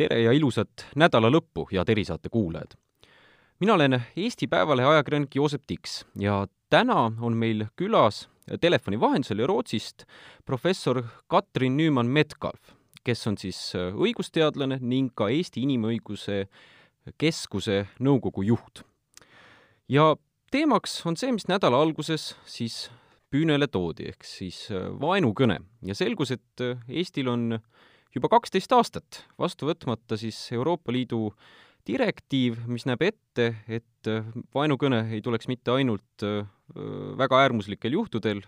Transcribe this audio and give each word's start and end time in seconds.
tere 0.00 0.22
ja 0.22 0.32
ilusat 0.32 0.86
nädala 0.96 1.28
lõppu, 1.28 1.66
head 1.68 1.90
Erisaate 1.92 2.30
kuulajad! 2.32 2.72
mina 3.60 3.74
olen 3.74 3.98
Eesti 4.16 4.46
Päevalehe 4.48 4.88
ajakirjanik 4.88 5.34
Joosep 5.36 5.66
Tiks 5.68 6.04
ja 6.16 6.46
täna 6.72 7.10
on 7.20 7.36
meil 7.36 7.66
külas 7.76 8.22
telefoni 8.62 9.00
vahendusel 9.00 9.42
Rootsist 9.46 10.06
professor 10.48 11.02
Katrin 11.28 11.76
Nüümann-Metcalf, 11.76 12.72
kes 13.04 13.26
on 13.28 13.36
siis 13.36 13.58
õigusteadlane 13.76 14.78
ning 14.80 15.12
ka 15.12 15.28
Eesti 15.28 15.66
Inimõiguse 15.66 16.46
Keskuse 17.20 17.82
nõukogu 18.00 18.46
juht. 18.48 18.80
ja 19.88 20.14
teemaks 20.50 21.02
on 21.04 21.20
see, 21.20 21.32
mis 21.32 21.48
nädala 21.48 21.76
alguses 21.76 22.36
siis 22.46 22.86
püünele 23.30 23.68
toodi, 23.68 24.08
ehk 24.14 24.24
siis 24.24 24.70
vaenukõne 25.00 25.60
ja 25.84 25.94
selgus, 25.94 26.32
et 26.32 26.68
Eestil 26.88 27.28
on 27.28 27.60
juba 28.14 28.30
kaksteist 28.32 28.72
aastat 28.76 29.24
vastu 29.38 29.68
võtmata 29.70 30.18
siis 30.20 30.38
Euroopa 30.52 30.92
Liidu 30.92 31.30
direktiiv, 31.86 32.58
mis 32.68 32.84
näeb 32.88 33.02
ette, 33.06 33.46
et 33.68 34.10
vaenukõne 34.54 35.04
ei 35.14 35.22
tuleks 35.24 35.48
mitte 35.48 35.72
ainult 35.72 36.24
väga 37.18 37.40
äärmuslikel 37.44 37.94
juhtudel 37.96 38.42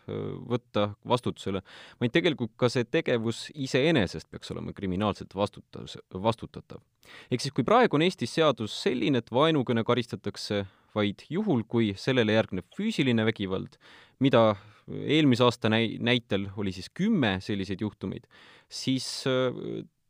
võtta 0.49 0.93
vastutusele, 1.09 1.63
vaid 2.01 2.13
tegelikult 2.15 2.53
ka 2.61 2.69
see 2.73 2.85
tegevus 2.85 3.47
iseenesest 3.55 4.29
peaks 4.31 4.53
olema 4.55 4.75
kriminaalselt 4.77 5.35
vastutas, 5.35 5.97
vastutatav. 6.13 6.83
ehk 7.31 7.41
siis 7.41 7.55
kui 7.55 7.65
praegu 7.65 7.99
on 7.99 8.07
Eestis 8.07 8.35
seadus 8.35 8.77
selline, 8.85 9.19
et 9.19 9.33
vaenukõne 9.33 9.85
karistatakse 9.85 10.65
vaid 10.95 11.25
juhul, 11.31 11.65
kui 11.65 11.95
sellele 11.97 12.37
järgneb 12.37 12.69
füüsiline 12.77 13.25
vägivald, 13.25 13.79
mida 14.21 14.57
eelmise 14.89 15.45
aasta 15.45 15.71
näi-, 15.73 15.99
näitel 16.01 16.49
oli 16.57 16.73
siis 16.73 16.91
kümme 16.95 17.37
selliseid 17.41 17.81
juhtumeid, 17.81 18.27
siis 18.69 19.25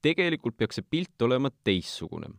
tegelikult 0.02 0.56
peaks 0.58 0.80
see 0.80 0.86
pilt 0.90 1.22
olema 1.22 1.50
teistsugune. 1.64 2.32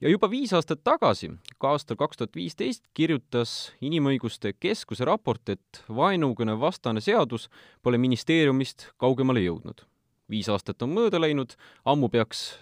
ja 0.00 0.08
juba 0.08 0.30
viis 0.30 0.52
aastat 0.56 0.80
tagasi, 0.84 1.30
ka 1.58 1.74
aastal 1.74 1.96
kaks 1.96 2.16
tuhat 2.16 2.36
viisteist, 2.36 2.84
kirjutas 2.94 3.72
Inimõiguste 3.80 4.54
Keskuse 4.60 5.04
raport, 5.04 5.48
et 5.48 5.82
vaenukõne 5.88 6.56
vastane 6.60 7.00
seadus 7.00 7.50
pole 7.82 7.98
ministeeriumist 7.98 8.90
kaugemale 8.96 9.44
jõudnud. 9.44 9.84
viis 10.30 10.48
aastat 10.48 10.82
on 10.82 10.90
mööda 10.90 11.20
läinud, 11.20 11.54
ammu 11.84 12.08
peaks 12.08 12.58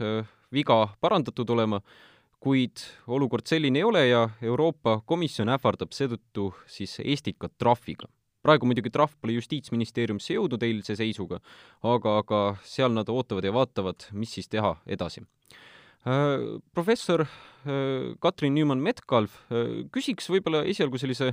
viga 0.52 0.88
parandatud 1.00 1.50
olema 1.50 1.80
kuid 2.44 2.82
olukord 3.08 3.46
selline 3.48 3.80
ei 3.80 3.84
ole 3.84 4.06
ja 4.08 4.26
Euroopa 4.44 4.98
Komisjon 5.08 5.48
ähvardab 5.54 5.94
seetõttu 5.96 6.50
siis 6.68 6.98
Eestit 7.00 7.38
ka 7.40 7.48
trahviga. 7.48 8.10
Praegu 8.44 8.68
muidugi 8.68 8.92
trahv 8.92 9.14
pole 9.20 9.38
Justiitsministeeriumisse 9.38 10.36
jõudnud 10.36 10.64
eilse 10.66 10.96
seisuga, 10.98 11.40
aga, 11.82 12.18
aga 12.22 12.42
seal 12.68 12.92
nad 12.96 13.08
ootavad 13.08 13.46
ja 13.46 13.54
vaatavad, 13.54 14.10
mis 14.12 14.36
siis 14.36 14.50
teha 14.52 14.76
edasi. 14.86 15.24
Äh, 16.04 16.60
professor 16.74 17.24
äh, 17.24 18.12
Katrin 18.20 18.52
Nüümann-Metcalf, 18.58 19.38
äh, 19.48 19.86
küsiks 19.94 20.28
võib-olla 20.28 20.60
esialgu 20.68 21.00
sellise 21.00 21.30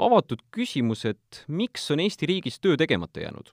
avatud 0.00 0.40
küsimuse, 0.54 1.12
et 1.12 1.42
miks 1.48 1.84
on 1.92 2.00
Eesti 2.00 2.30
riigis 2.30 2.56
töö 2.60 2.80
tegemata 2.80 3.20
jäänud? 3.20 3.52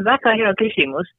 väga 0.00 0.32
hea 0.40 0.50
küsimus. 0.56 1.10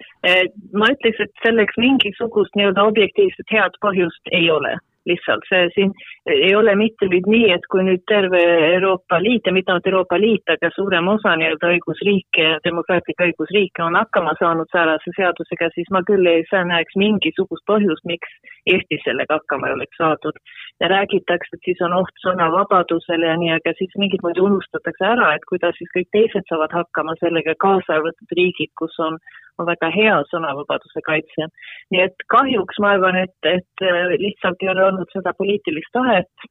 ma 0.73 0.87
ütleks, 0.89 1.19
et 1.21 1.43
selleks 1.43 1.77
mingisugust 1.77 2.55
nii-öelda 2.57 2.87
objektiivset 2.89 3.53
head 3.53 3.77
põhjust 3.85 4.31
ei 4.33 4.49
ole 4.49 4.71
lihtsalt 5.07 5.45
see 5.49 5.69
siin 5.75 5.93
ei 6.27 6.53
ole 6.55 6.75
mitte 6.75 7.07
nüüd 7.11 7.27
nii, 7.31 7.51
et 7.55 7.65
kui 7.71 7.83
nüüd 7.87 8.03
terve 8.11 8.41
Euroopa 8.73 9.19
Liit 9.23 9.47
ja 9.47 9.53
mitte 9.55 9.71
ainult 9.71 9.87
Euroopa 9.87 10.19
Liit, 10.19 10.43
aga 10.51 10.71
suurem 10.75 11.07
osa 11.13 11.35
nii-öelda 11.39 11.71
õigusriike 11.75 12.47
demokraatlikke 12.67 13.29
õigusriike 13.29 13.85
on 13.85 13.99
hakkama 13.99 14.35
saanud 14.39 14.69
säärase 14.73 15.13
seadusega, 15.15 15.71
siis 15.75 15.89
ma 15.95 16.03
küll 16.07 16.27
ei 16.27 16.43
näeks 16.73 16.99
mingisugust 16.99 17.65
põhjust, 17.69 18.05
miks 18.05 18.35
Eestis 18.67 19.03
sellega 19.07 19.39
hakkama 19.39 19.69
ei 19.69 19.77
oleks 19.77 19.99
saadud. 20.01 20.39
Ja 20.81 20.87
räägitakse, 20.91 21.57
et 21.57 21.65
siis 21.65 21.81
on 21.85 21.95
oht 21.97 22.21
sõnavabadusele 22.23 23.31
ja 23.31 23.37
nii, 23.41 23.51
aga 23.57 23.73
siis 23.79 23.95
mingit 23.97 24.21
moodi 24.25 24.43
unustatakse 24.45 25.07
ära, 25.09 25.33
et 25.35 25.45
kuidas 25.49 25.75
siis 25.79 25.89
kõik 25.95 26.09
teised 26.13 26.45
saavad 26.49 26.75
hakkama 26.79 27.17
sellega, 27.21 27.57
kaasa 27.63 27.97
arvatud 27.97 28.37
riigid, 28.39 28.73
kus 28.81 28.97
on 29.07 29.17
on 29.57 29.65
väga 29.65 29.89
hea 29.93 30.17
sõnavabaduse 30.31 31.01
kaitse. 31.05 31.47
nii 31.93 32.03
et 32.03 32.25
kahjuks 32.33 32.79
ma 32.83 32.93
arvan, 32.95 33.17
et, 33.23 33.37
et 33.43 33.85
äh, 33.85 34.13
lihtsalt 34.21 34.61
ei 34.61 34.69
ole 34.73 34.85
olnud 34.91 35.09
seda 35.15 35.33
poliitilist 35.37 35.93
tahet. 35.97 36.47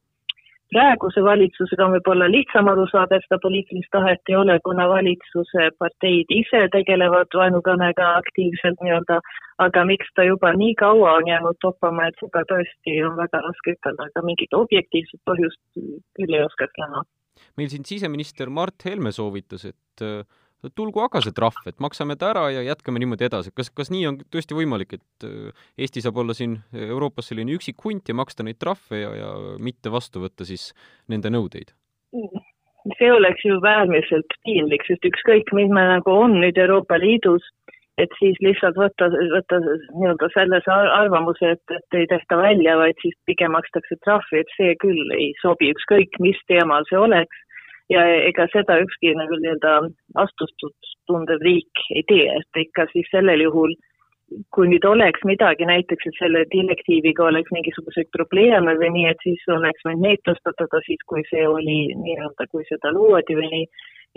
Praeguse 0.73 1.23
valitsusega 1.23 1.85
on 1.85 1.95
võib-olla 1.95 2.27
lihtsam 2.31 2.69
aru 2.71 2.85
saada, 2.91 3.17
et 3.17 3.25
seda 3.27 3.39
poliitilist 3.43 3.91
tahet 3.95 4.31
ei 4.31 4.37
ole, 4.39 4.57
kuna 4.65 4.87
valitsuse 4.91 5.69
parteid 5.79 6.31
ise 6.33 6.63
tegelevad 6.75 7.37
vaenukõnega 7.39 8.09
aktiivselt 8.21 8.81
nii-öelda, 8.83 9.19
aga 9.65 9.85
miks 9.89 10.09
ta 10.15 10.27
juba 10.27 10.53
nii 10.57 10.73
kaua 10.79 11.17
on 11.19 11.29
jäänud 11.31 11.59
toppama, 11.63 12.09
et 12.09 12.19
seda 12.23 12.43
tõesti 12.51 12.97
on 13.07 13.15
väga 13.19 13.43
raske 13.45 13.77
ütelda, 13.77 14.09
aga 14.11 14.25
mingit 14.27 14.57
objektiivset 14.57 15.21
põhjust 15.29 15.63
küll 16.19 16.35
ei 16.35 16.43
oskaks 16.45 16.83
näha. 16.83 17.05
meil 17.57 17.69
siin 17.69 17.85
siseminister 17.85 18.49
Mart 18.49 18.85
Helme 18.85 19.11
soovitas, 19.11 19.65
et 19.65 20.05
tulgu 20.77 21.03
aga 21.03 21.21
see 21.23 21.35
trahv, 21.35 21.59
et 21.69 21.77
maksame 21.83 22.17
ta 22.19 22.31
ära 22.33 22.47
ja 22.53 22.63
jätkame 22.65 23.01
niimoodi 23.01 23.27
edasi. 23.27 23.53
kas, 23.55 23.69
kas 23.69 23.91
nii 23.93 24.07
on 24.09 24.19
tõesti 24.33 24.57
võimalik, 24.57 24.97
et 24.97 25.27
äh, 25.27 25.65
Eesti 25.77 26.03
saab 26.05 26.17
olla 26.23 26.35
siin 26.37 26.57
Euroopas 26.73 27.29
selline 27.31 27.55
üksik 27.57 27.83
hunt 27.85 28.09
ja 28.09 28.17
maksta 28.17 28.45
neid 28.47 28.59
trahve 28.61 29.03
ja, 29.03 29.13
ja 29.15 29.31
mitte 29.61 29.93
vastu 29.93 30.23
võtta 30.23 30.47
siis 30.47 30.71
nende 31.07 31.33
nõudeid? 31.33 31.75
see 32.95 33.09
oleks 33.11 33.43
ju 33.43 33.57
äärmiselt 33.67 34.33
piinlik, 34.47 34.85
sest 34.87 35.05
ükskõik, 35.05 35.51
mis 35.53 35.69
me 35.73 35.83
nagu 35.89 36.13
on 36.13 36.37
nüüd 36.39 36.57
Euroopa 36.57 36.95
Liidus, 37.01 37.43
et 38.01 38.13
siis 38.19 38.37
lihtsalt 38.45 38.77
võtta, 38.79 39.09
võtta 39.33 39.59
nii-öelda 39.65 40.29
selles 40.33 40.69
arvamuse, 40.71 41.55
et, 41.57 41.75
et 41.75 41.97
ei 41.99 42.07
tehta 42.09 42.37
välja, 42.39 42.77
vaid 42.79 42.99
siis 43.03 43.17
pigem 43.29 43.55
makstakse 43.57 43.97
trahvi, 44.05 44.43
et 44.43 44.55
see 44.55 44.75
küll 44.83 45.13
ei 45.17 45.33
sobi, 45.41 45.73
ükskõik 45.75 46.19
mis 46.23 46.39
teemal 46.51 46.85
see 46.89 47.01
oleks 47.01 47.43
ja 47.93 48.03
ega 48.29 48.47
seda 48.53 48.79
ükski 48.83 49.13
nagu 49.17 49.37
nii-öelda 49.41 49.73
astustustundev 50.23 51.43
riik 51.47 51.83
ei 51.95 52.03
tee, 52.11 52.27
et 52.39 52.61
ikka 52.63 52.87
siis 52.91 53.07
sellel 53.13 53.45
juhul, 53.47 53.75
kui 54.55 54.67
nüüd 54.71 54.85
oleks 54.87 55.23
midagi 55.27 55.67
näiteks, 55.69 56.09
et 56.09 56.17
selle 56.19 56.43
direktiiviga 56.51 57.27
oleks 57.29 57.53
mingisuguseid 57.55 58.09
probleeme 58.15 58.75
või 58.81 58.89
nii, 58.95 59.05
et 59.11 59.21
siis 59.23 59.43
oleks 59.55 59.85
võinud 59.87 60.03
neid 60.03 60.23
tõstatada 60.27 60.81
siis, 60.87 61.03
kui 61.07 61.23
see 61.29 61.45
oli 61.47 61.77
nii-öelda, 61.95 62.49
kui 62.51 62.65
seda 62.67 62.91
loodi 62.95 63.37
või 63.39 63.51
nii 63.53 63.69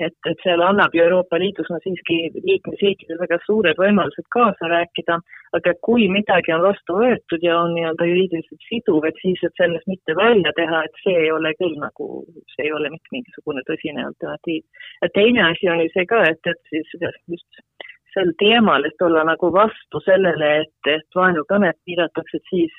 et, 0.07 0.17
et 0.29 0.43
seal 0.45 0.63
annab 0.65 0.95
ju 0.95 1.03
Euroopa 1.05 1.39
Liidus 1.41 1.69
no 1.73 1.79
siiski 1.85 2.19
liikmesriikidel 2.37 3.19
väga 3.21 3.39
suured 3.45 3.79
võimalused 3.81 4.27
kaasa 4.35 4.71
rääkida, 4.73 5.19
aga 5.59 5.75
kui 5.87 6.07
midagi 6.13 6.55
on 6.55 6.65
vastu 6.65 6.97
võetud 7.01 7.45
ja 7.47 7.59
on 7.65 7.75
nii-öelda 7.77 8.09
juriidiliselt 8.11 8.69
siduv, 8.69 9.07
et 9.09 9.19
siis, 9.23 9.43
et 9.47 9.63
sellest 9.63 9.89
mitte 9.91 10.17
välja 10.19 10.55
teha, 10.59 10.85
et 10.87 11.03
see 11.05 11.17
ei 11.25 11.31
ole 11.35 11.53
küll 11.61 11.77
nagu, 11.83 12.11
see 12.55 12.69
ei 12.69 12.75
ole 12.77 12.93
mitte 12.95 13.17
mingisugune 13.17 13.65
tõsine 13.69 14.07
alternatiiv. 14.07 14.65
ja 15.03 15.13
teine 15.15 15.47
asi 15.51 15.73
on 15.73 15.85
ju 15.85 15.93
see 15.95 16.07
ka, 16.15 16.25
et, 16.33 16.53
et 16.55 16.75
siis 16.75 16.97
just 17.01 17.67
sel 18.15 18.33
teemal, 18.43 18.85
et 18.87 19.03
olla 19.07 19.25
nagu 19.29 19.51
vastu 19.55 20.01
sellele, 20.05 20.51
et, 20.65 20.91
et 20.93 21.19
vaenukõnet 21.19 21.79
piiratakse, 21.87 22.41
et 22.41 22.53
siis 22.53 22.77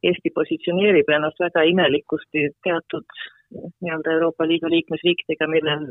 Eesti 0.00 0.30
positsioneerib 0.32 1.10
ennast 1.12 1.42
väga 1.42 1.62
imelikusti 1.68 2.46
teatud 2.64 3.04
nii-öelda 3.52 4.14
Euroopa 4.14 4.46
Liidu 4.48 4.70
liikmesriikidega, 4.72 5.48
millel 5.50 5.84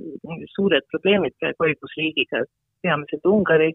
suured 0.55 0.87
probleemid 0.89 1.35
praegu 1.37 1.67
õigusriigiga, 1.67 2.41
peamiselt 2.81 3.27
Ungari, 3.29 3.73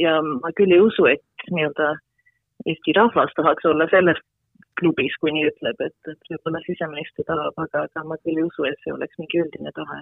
ja 0.00 0.14
ma 0.24 0.52
küll 0.56 0.72
ei 0.72 0.80
usu, 0.80 1.08
et 1.12 1.48
nii-öelda 1.50 1.92
Eesti 2.70 2.94
rahvas 2.96 3.34
tahaks 3.36 3.66
olla 3.68 3.88
selles 3.90 4.20
klubis, 4.80 5.12
kui 5.20 5.32
nii 5.34 5.48
ütleb, 5.50 5.80
et, 5.84 5.96
et 6.08 6.30
võib-olla 6.30 6.62
siseminister 6.64 7.26
tahab, 7.28 7.58
aga, 7.66 7.84
aga 7.88 8.04
ma 8.08 8.16
küll 8.22 8.38
ei 8.40 8.46
usu, 8.46 8.64
et 8.68 8.78
see 8.80 8.94
oleks 8.94 9.18
mingi 9.20 9.42
üldine 9.42 9.74
tahe 9.76 10.00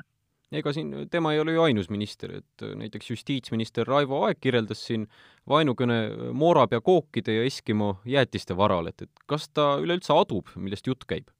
ega 0.52 0.72
siin 0.74 1.08
tema 1.10 1.32
ei 1.32 1.40
ole 1.40 1.56
ju 1.56 1.62
ainus 1.64 1.90
minister, 1.90 2.36
et 2.42 2.64
näiteks 2.78 3.10
justiitsminister 3.10 3.88
Raivo 3.88 4.22
Aeg 4.26 4.40
kirjeldas 4.40 4.84
siin 4.86 5.06
vaenukõne 5.48 6.32
moorapea 6.32 6.80
kookide 6.84 7.38
ja 7.38 7.46
Eskimo 7.48 7.96
jäätiste 8.04 8.56
varal, 8.56 8.90
et, 8.92 9.06
et 9.08 9.24
kas 9.26 9.48
ta 9.48 9.76
üleüldse 9.82 10.14
adub, 10.16 10.52
millest 10.56 10.86
jutt 10.86 11.08
käib? 11.08 11.30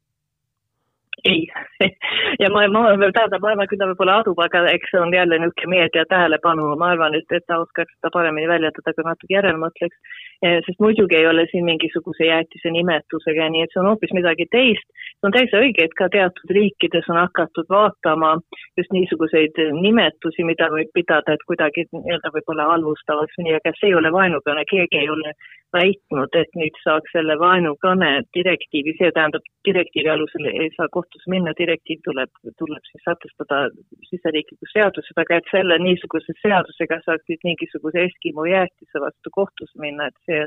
ei 1.29 1.45
ja 2.43 2.49
ma, 2.53 2.65
ma, 2.73 2.83
tähendab, 3.01 3.43
ma 3.43 3.53
arvan, 3.53 3.69
küll 3.71 3.81
ta 3.81 3.89
võib-olla 3.91 4.19
adub, 4.23 4.41
aga 4.45 4.65
eks 4.73 4.93
see 4.93 5.01
on 5.01 5.15
jälle 5.15 5.39
niisugune 5.43 5.71
meedia 5.75 6.05
tähelepanu, 6.11 6.69
ma 6.81 6.93
arvan, 6.95 7.17
et, 7.19 7.29
et 7.35 7.47
ta 7.49 7.61
oskaks 7.63 7.93
seda 7.97 8.13
paremini 8.15 8.51
väljendada, 8.51 8.95
kui 8.97 9.07
natuke 9.07 9.37
järele 9.37 9.61
mõtleks. 9.63 10.19
sest 10.67 10.81
muidugi 10.83 11.17
ei 11.19 11.27
ole 11.31 11.47
siin 11.51 11.65
mingisuguse 11.69 12.27
jäätise 12.27 12.73
nimetusega, 12.75 13.49
nii 13.55 13.65
et 13.67 13.75
see 13.75 13.83
on 13.83 13.91
hoopis 13.93 14.15
midagi 14.19 14.49
teist. 14.51 14.87
see 15.13 15.29
on 15.29 15.37
täitsa 15.37 15.63
õige, 15.63 15.87
et 15.87 15.97
ka 15.99 16.09
teatud 16.13 16.55
riikides 16.59 17.09
on 17.13 17.21
hakatud 17.23 17.71
vaatama 17.71 18.35
just 18.81 18.93
niisuguseid 18.97 19.59
nimetusi, 19.81 20.45
mida 20.45 20.71
võib 20.75 20.91
pidada, 20.95 21.35
et 21.37 21.47
kuidagi 21.47 21.87
nii-öelda 21.93 22.35
võib-olla 22.37 22.71
halvustavaks 22.75 23.39
nii, 23.39 23.59
aga 23.61 23.75
see 23.79 23.93
ei 23.93 23.99
ole 23.99 24.13
vaenukõne, 24.15 24.67
keegi 24.71 25.05
ei 25.05 25.11
ole 25.11 25.35
väitnud, 25.77 26.35
et 26.39 26.59
nüüd 26.59 26.77
saaks 26.85 27.15
selle 27.17 27.37
vaenukõne 27.41 28.11
direktiivi, 28.37 28.95
see 28.99 29.13
tähendab, 29.17 29.45
direktiivi 29.69 30.11
alusel 30.13 30.49
ei 30.51 30.71
saa 30.77 30.89
kohtusse 30.97 31.31
minna, 31.33 31.55
direktiiv 31.59 32.03
tuleb, 32.09 32.33
tuleb 32.61 32.91
siis 32.91 33.05
sätestada 33.09 33.63
siseriiklikus 34.11 34.75
seaduses, 34.77 35.17
aga 35.25 35.41
et 35.41 35.55
selle 35.55 35.79
niisuguse 35.83 36.37
seadusega 36.43 37.01
saaks 37.07 37.33
nüüd 37.33 37.49
mingisuguse 37.51 38.07
Eskimo 38.09 38.47
jäätise 38.51 39.05
vastu 39.07 39.35
kohtusse 39.39 39.81
minna, 39.87 40.11
et 40.11 40.29
see 40.29 40.45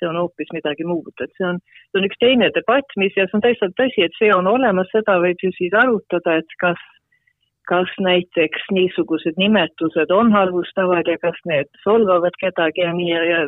see 0.00 0.08
on 0.08 0.16
hoopis 0.16 0.48
midagi 0.56 0.86
muud, 0.88 1.12
et 1.20 1.32
see 1.36 1.46
on, 1.46 1.58
see 1.90 2.00
on 2.00 2.06
üks 2.08 2.20
teine 2.24 2.48
debatt, 2.56 2.96
mis 3.00 3.16
ja 3.18 3.26
see 3.28 3.36
on 3.36 3.44
täitsa 3.44 3.68
tõsi, 3.76 4.06
et 4.06 4.16
see 4.16 4.30
on 4.32 4.48
olemas, 4.48 4.88
seda 4.94 5.18
võib 5.20 5.44
ju 5.44 5.52
siis 5.58 5.76
arutada, 5.76 6.38
et 6.40 6.56
kas, 6.62 6.80
kas 7.70 7.90
näiteks 8.02 8.70
niisugused 8.74 9.38
nimetused 9.40 10.10
on 10.14 10.32
halvustavad 10.34 11.08
ja 11.08 11.18
kas 11.22 11.38
need 11.50 11.68
solvavad 11.84 12.36
kedagi 12.40 12.84
ja 12.84 12.94
nii 12.96 13.10
ja, 13.10 13.20
ja 13.32 13.42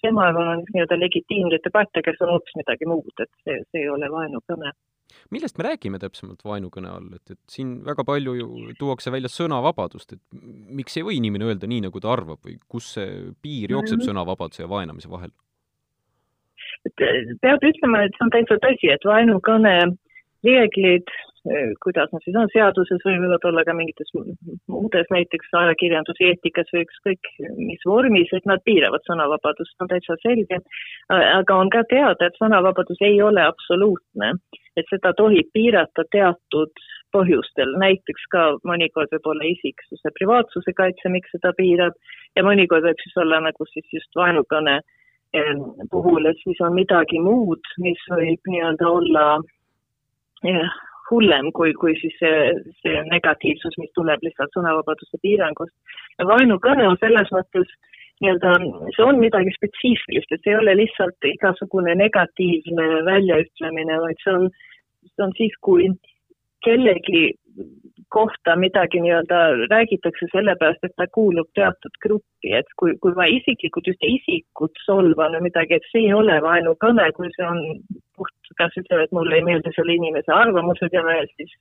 see, 0.00 0.12
ma 0.16 0.28
arvan, 0.30 0.54
on 0.54 0.62
nii-öelda 0.70 0.98
legitiimne 1.00 1.60
debatt, 1.64 1.92
aga 2.00 2.14
see 2.16 2.26
on 2.26 2.36
hoopis 2.36 2.56
midagi 2.62 2.88
muud, 2.88 3.12
et 3.18 3.32
see, 3.44 3.58
see 3.70 3.84
ei 3.84 3.92
ole 3.92 4.08
vaenukõne 4.12 4.72
millest 5.34 5.58
me 5.58 5.66
räägime 5.66 5.98
täpsemalt 6.02 6.44
vaenukõne 6.46 6.90
all, 6.90 7.08
et, 7.16 7.34
et 7.34 7.40
siin 7.50 7.80
väga 7.86 8.04
palju 8.06 8.34
ju 8.38 8.74
tuuakse 8.78 9.12
välja 9.12 9.30
sõnavabadust, 9.32 10.14
et 10.16 10.42
miks 10.80 10.96
ei 10.96 11.06
või 11.06 11.18
inimene 11.18 11.50
öelda 11.50 11.70
nii, 11.70 11.84
nagu 11.86 12.02
ta 12.02 12.12
arvab 12.14 12.42
või 12.46 12.58
kus 12.70 12.92
see 12.96 13.08
piir 13.42 13.74
jookseb 13.74 13.98
mm 13.98 14.04
-hmm. 14.04 14.10
sõnavabaduse 14.12 14.62
ja 14.64 14.70
vaenamise 14.70 15.10
vahel? 15.10 15.34
et 16.86 17.02
peab 17.42 17.64
ütlema, 17.66 18.04
et 18.04 18.14
see 18.16 18.24
on 18.24 18.30
täitsa 18.32 18.56
tõsi, 18.62 18.88
et 18.92 19.04
vaenukõne 19.04 19.74
reeglid, 20.46 21.10
kuidas 21.84 22.10
nad 22.12 22.20
siis 22.24 22.36
on 22.36 22.50
seaduses 22.52 23.00
või 23.06 23.16
võivad 23.22 23.44
olla 23.48 23.64
ka 23.64 23.74
mingites 23.76 24.12
muudes, 24.14 25.08
näiteks 25.14 25.54
ajakirjanduseetikas 25.62 26.68
või 26.74 26.84
ükskõik 26.84 27.30
mis 27.56 27.86
vormis, 27.86 28.32
et 28.36 28.46
nad 28.50 28.60
piiravad 28.64 29.04
sõnavabadust, 29.08 29.76
on 29.80 29.88
täitsa 29.88 30.18
selge. 30.20 30.60
aga 31.08 31.56
on 31.56 31.70
ka 31.72 31.84
teada, 31.88 32.26
et 32.26 32.36
sõnavabadus 32.40 33.00
ei 33.00 33.22
ole 33.22 33.42
absoluutne, 33.42 34.34
et 34.76 34.86
seda 34.92 35.14
tohib 35.16 35.48
piirata 35.56 36.04
teatud 36.12 36.84
põhjustel, 37.12 37.72
näiteks 37.82 38.28
ka 38.30 38.42
mõnikord 38.68 39.10
võib 39.16 39.32
olla 39.32 39.48
isiksuse 39.48 40.12
privaatsuse 40.18 40.76
kaitse, 40.76 41.08
miks 41.08 41.32
seda 41.34 41.54
piirab 41.56 41.96
ja 42.36 42.44
mõnikord 42.46 42.84
võib 42.86 43.00
siis 43.02 43.16
olla 43.16 43.40
nagu 43.48 43.66
siis 43.72 43.88
just 43.96 44.14
vaenukõne 44.16 44.80
puhul, 45.90 46.26
et 46.26 46.38
siis 46.44 46.60
on 46.60 46.74
midagi 46.74 47.18
muud, 47.22 47.62
mis 47.78 48.00
võib 48.10 48.50
nii-öelda 48.50 48.86
olla 48.90 49.24
jah, 50.42 50.78
hullem 51.10 51.50
kui, 51.56 51.72
kui 51.80 51.94
siis 52.00 52.16
see, 52.22 52.50
see 52.82 53.04
negatiivsus, 53.10 53.76
mis 53.82 53.92
tuleb 53.98 54.22
lihtsalt 54.26 54.52
sõnavabaduse 54.56 55.20
piirangust. 55.22 55.74
vaenukõne 56.32 56.88
on 56.88 56.98
selles 57.00 57.32
mõttes 57.34 57.70
nii-öelda, 58.20 58.54
see 58.96 59.04
on 59.06 59.20
midagi 59.20 59.52
spetsiifilist, 59.56 60.32
et 60.32 60.44
see 60.44 60.52
ei 60.54 60.60
ole 60.60 60.76
lihtsalt 60.82 61.28
igasugune 61.30 61.94
negatiivne 61.96 62.88
väljaütlemine, 63.08 64.00
vaid 64.04 64.24
see 64.24 64.34
on, 64.36 64.48
see 65.14 65.24
on 65.26 65.36
siis, 65.38 65.56
kui 65.64 65.88
kellegi 66.64 67.30
kohta 68.10 68.56
midagi 68.56 69.00
nii-öelda 69.00 69.38
räägitakse 69.70 70.26
sellepärast, 70.32 70.84
et 70.84 70.94
ta 70.98 71.06
kuulub 71.14 71.48
teatud 71.54 71.96
gruppi, 72.02 72.52
et 72.58 72.68
kui, 72.76 72.96
kui 73.02 73.14
ma 73.16 73.28
isiklikult 73.30 73.88
ühte 73.92 74.10
isikut 74.18 74.82
solvan 74.84 75.36
või 75.38 75.46
midagi, 75.48 75.78
et 75.78 75.86
see 75.92 76.08
ei 76.08 76.14
ole 76.16 76.40
vaenukõne, 76.44 77.06
kui 77.16 77.30
see 77.36 77.46
on 77.46 77.62
puht, 78.20 78.54
kas 78.60 78.76
ütleme, 78.80 79.08
et 79.08 79.14
mulle 79.16 79.38
ei 79.38 79.46
meeldi 79.46 79.72
selle 79.76 79.96
inimese 79.96 80.32
arvamused 80.36 80.96
ja 80.96 81.02
me 81.06 81.20
siis 81.34 81.54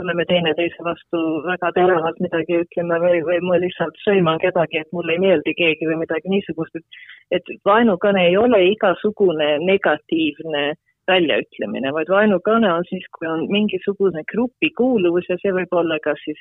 oleme 0.00 0.24
teineteise 0.24 0.84
vastu 0.84 1.18
väga 1.44 1.68
teravalt 1.76 2.20
midagi 2.24 2.62
ütleme 2.64 2.96
või, 3.02 3.18
või 3.26 3.42
ma 3.44 3.58
lihtsalt 3.60 3.98
sõiman 4.06 4.40
kedagi, 4.40 4.80
et 4.80 4.96
mulle 4.96 5.18
ei 5.18 5.20
meeldi 5.20 5.52
keegi 5.58 5.88
või 5.90 5.98
midagi 6.06 6.32
niisugust, 6.32 6.80
et 6.80 7.02
et 7.40 7.52
vaenukõne 7.68 8.24
ei 8.28 8.36
ole 8.36 8.58
igasugune 8.72 9.50
negatiivne 9.66 10.64
äh, 10.70 10.80
väljaütlemine, 11.10 11.92
vaid 11.94 12.10
vaenukõne 12.12 12.70
on 12.72 12.84
siis, 12.88 13.04
kui 13.16 13.28
on 13.28 13.46
mingisugune 13.50 14.22
grupikuuluvus 14.32 15.28
ja 15.30 15.38
see 15.40 15.54
võib 15.56 15.74
olla 15.80 15.98
kas 16.04 16.20
siis 16.26 16.40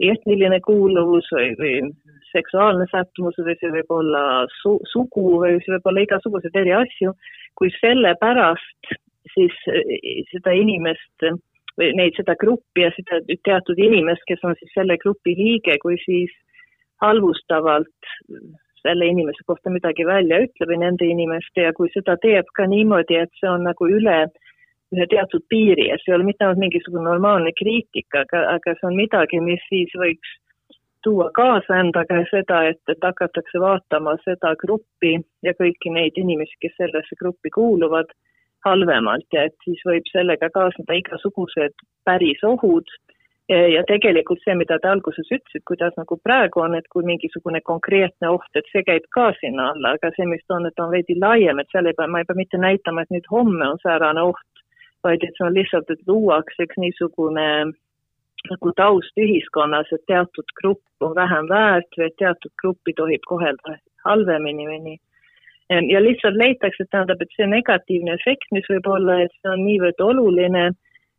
etniline 0.00 0.60
kuuluvus 0.64 1.28
või, 1.34 1.52
või 1.60 1.74
seksuaalne 2.32 2.86
sättumus 2.90 3.38
või 3.38 3.56
see 3.60 3.72
võib 3.74 3.94
olla 3.94 4.24
su 4.60 4.76
sugu 4.90 5.40
või 5.42 5.58
see 5.60 5.74
võib 5.76 5.88
olla 5.90 6.04
igasuguseid 6.06 6.58
eri 6.62 6.74
asju, 6.78 7.14
kui 7.58 7.72
sellepärast 7.78 8.94
siis 9.34 9.56
eh, 9.70 10.24
seda 10.32 10.54
inimest 10.56 11.28
või 11.78 11.92
neid, 11.98 12.16
seda 12.18 12.36
gruppi 12.40 12.86
ja 12.86 12.90
seda 12.96 13.20
teatud 13.46 13.78
inimest, 13.78 14.24
kes 14.28 14.42
on 14.44 14.56
siis 14.58 14.72
selle 14.74 14.98
grupi 15.00 15.36
liige, 15.38 15.78
kui 15.82 15.98
siis 16.04 16.32
halvustavalt 17.00 18.10
selle 18.80 19.06
inimese 19.12 19.44
kohta 19.46 19.72
midagi 19.72 20.06
välja 20.08 20.40
ütleb 20.44 20.72
või 20.72 20.80
nende 20.82 21.08
inimeste 21.08 21.66
ja 21.66 21.72
kui 21.76 21.90
seda 21.94 22.16
teeb 22.22 22.48
ka 22.56 22.66
niimoodi, 22.68 23.18
et 23.22 23.32
see 23.40 23.48
on 23.50 23.66
nagu 23.68 23.88
üle 23.88 24.22
ühe 24.96 25.06
teatud 25.10 25.44
piiri 25.48 25.88
ja 25.88 25.98
see 26.00 26.12
ei 26.12 26.18
ole 26.18 26.28
mitte 26.28 26.44
ainult 26.44 26.62
mingisugune 26.62 27.06
normaalne 27.06 27.52
kriitika, 27.58 28.24
aga, 28.26 28.46
aga 28.56 28.76
see 28.78 28.88
on 28.90 28.96
midagi, 28.98 29.42
mis 29.44 29.62
siis 29.70 29.92
võiks 29.98 30.38
tuua 31.04 31.30
kaasa 31.34 31.78
endaga 31.80 32.22
seda, 32.30 32.64
et, 32.72 32.80
et 32.92 33.04
hakatakse 33.04 33.60
vaatama 33.60 34.16
seda 34.24 34.54
gruppi 34.60 35.14
ja 35.46 35.54
kõiki 35.60 35.92
neid 35.94 36.18
inimesi, 36.20 36.58
kes 36.60 36.74
sellesse 36.80 37.16
gruppi 37.20 37.52
kuuluvad, 37.54 38.10
halvemalt. 38.64 39.28
Ja 39.32 39.46
et 39.48 39.56
siis 39.64 39.80
võib 39.86 40.08
sellega 40.12 40.50
kaasneda 40.52 40.98
igasugused 41.00 41.86
päris 42.04 42.44
ohud. 42.44 42.90
Ja 43.50 43.80
tegelikult 43.88 44.38
see, 44.44 44.54
mida 44.54 44.76
te 44.78 44.86
alguses 44.86 45.26
ütlesite, 45.26 45.64
kuidas 45.66 45.96
nagu 45.98 46.14
praegu 46.22 46.60
on, 46.62 46.76
et 46.78 46.86
kui 46.92 47.02
mingisugune 47.02 47.58
konkreetne 47.66 48.28
oht, 48.30 48.46
et 48.54 48.68
see 48.70 48.84
käib 48.86 49.08
ka 49.16 49.32
sinna 49.40 49.72
alla, 49.72 49.96
aga 49.96 50.12
see, 50.14 50.28
mis 50.30 50.44
on, 50.54 50.68
et 50.68 50.78
on 50.78 50.92
veidi 50.92 51.16
laiem, 51.18 51.58
et 51.58 51.72
seal 51.74 51.88
ei 51.90 51.96
pea, 51.98 52.06
ma 52.06 52.20
ei 52.22 52.28
pea 52.28 52.38
mitte 52.38 52.60
näitama, 52.62 53.02
et 53.02 53.10
nüüd 53.16 53.26
homme 53.32 53.72
on 53.72 53.82
säärane 53.82 54.22
oht, 54.22 54.46
vaid 55.04 55.22
et 55.24 55.36
see 55.36 55.46
on 55.46 55.54
lihtsalt, 55.56 55.90
et 55.90 56.02
luuakse 56.08 56.66
üks 56.66 56.80
niisugune 56.80 57.46
nagu 58.48 58.72
taust 58.76 59.20
ühiskonnas, 59.20 59.92
et 59.92 60.04
teatud 60.08 60.54
grupp 60.60 61.04
on 61.04 61.14
vähem 61.16 61.48
väärt 61.50 61.98
või 61.98 62.08
et 62.08 62.18
teatud 62.22 62.52
gruppi 62.62 62.94
tohib 62.96 63.24
kohelda 63.28 63.76
halvemini 64.04 64.66
või 64.68 64.80
nii. 64.86 64.98
ja 65.92 66.00
lihtsalt 66.02 66.38
leitakse, 66.40 66.86
tähendab, 66.90 67.20
et 67.20 67.36
see 67.36 67.46
negatiivne 67.46 68.16
efekt, 68.16 68.48
mis 68.52 68.66
võib 68.72 68.88
olla, 68.90 69.20
et 69.24 69.34
see 69.40 69.52
on 69.52 69.64
niivõrd 69.64 70.00
oluline, 70.04 70.70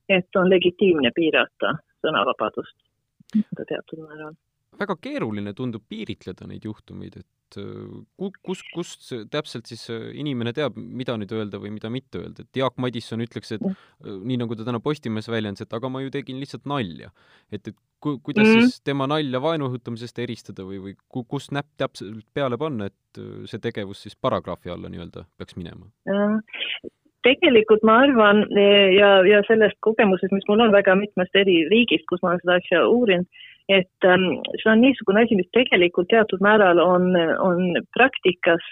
et 0.10 0.42
on 0.42 0.50
legitiimne 0.50 1.12
piirata 1.16 1.76
sõnavabadust 2.02 2.78
teatud 3.68 4.02
määral. 4.02 4.34
Väga 4.82 4.98
keeruline 5.02 5.54
tundub 5.58 5.84
piiritleda 5.90 6.48
neid 6.50 6.66
juhtumeid, 6.68 7.18
et 7.22 7.60
äh, 7.62 8.34
kus, 8.46 8.64
kust 8.74 9.12
täpselt 9.34 9.70
siis 9.72 9.86
äh, 9.94 10.10
inimene 10.22 10.54
teab, 10.58 10.78
mida 10.78 11.16
nüüd 11.20 11.34
öelda 11.36 11.62
või 11.62 11.74
mida 11.76 11.92
mitte 11.94 12.22
öelda, 12.24 12.46
et 12.46 12.62
Jaak 12.62 12.80
Madisson 12.82 13.24
ütleks, 13.26 13.56
et 13.58 13.64
mm. 13.64 14.20
nii 14.28 14.42
nagu 14.44 14.58
ta 14.58 14.68
täna 14.68 14.82
Postimehes 14.84 15.30
väljendas, 15.32 15.66
et 15.66 15.78
aga 15.78 15.92
ma 15.92 16.04
ju 16.04 16.14
tegin 16.14 16.42
lihtsalt 16.42 16.68
nalja. 16.70 17.12
et, 17.52 17.68
et 17.68 17.76
ku-, 18.02 18.18
kuidas 18.24 18.48
mm. 18.48 18.62
siis 18.62 18.82
tema 18.88 19.08
nalja 19.10 19.42
vaenu 19.44 19.70
õhutamisest 19.70 20.24
eristada 20.24 20.66
või, 20.68 20.82
või 20.86 20.96
ku-, 21.08 21.26
kus 21.28 21.52
näpp 21.56 21.70
täpselt 21.82 22.26
peale 22.34 22.60
panna, 22.62 22.90
et 22.92 23.22
see 23.50 23.62
tegevus 23.62 24.06
siis 24.06 24.18
paragrahvi 24.18 24.72
alla 24.74 24.92
nii-öelda 24.92 25.28
peaks 25.38 25.58
minema? 25.60 25.92
tegelikult 27.26 27.84
ma 27.86 28.00
arvan 28.06 28.44
ja, 28.96 29.12
ja 29.28 29.42
sellest 29.46 29.78
kogemusest, 29.86 30.34
mis 30.34 30.48
mul 30.50 30.64
on 30.66 30.74
väga 30.74 30.96
mitmest 30.98 31.36
eri 31.38 31.60
riigist, 31.70 32.08
kus 32.10 32.22
ma 32.24 32.32
olen 32.32 32.42
seda 32.42 32.58
asja 32.58 32.82
uurinud, 32.90 33.44
et 33.72 34.08
ähm, 34.08 34.28
see 34.60 34.70
on 34.72 34.82
niisugune 34.84 35.24
asi, 35.24 35.38
mis 35.40 35.50
tegelikult 35.56 36.10
teatud 36.12 36.44
määral 36.44 36.82
on, 36.84 37.12
on 37.40 37.62
praktikas 37.96 38.66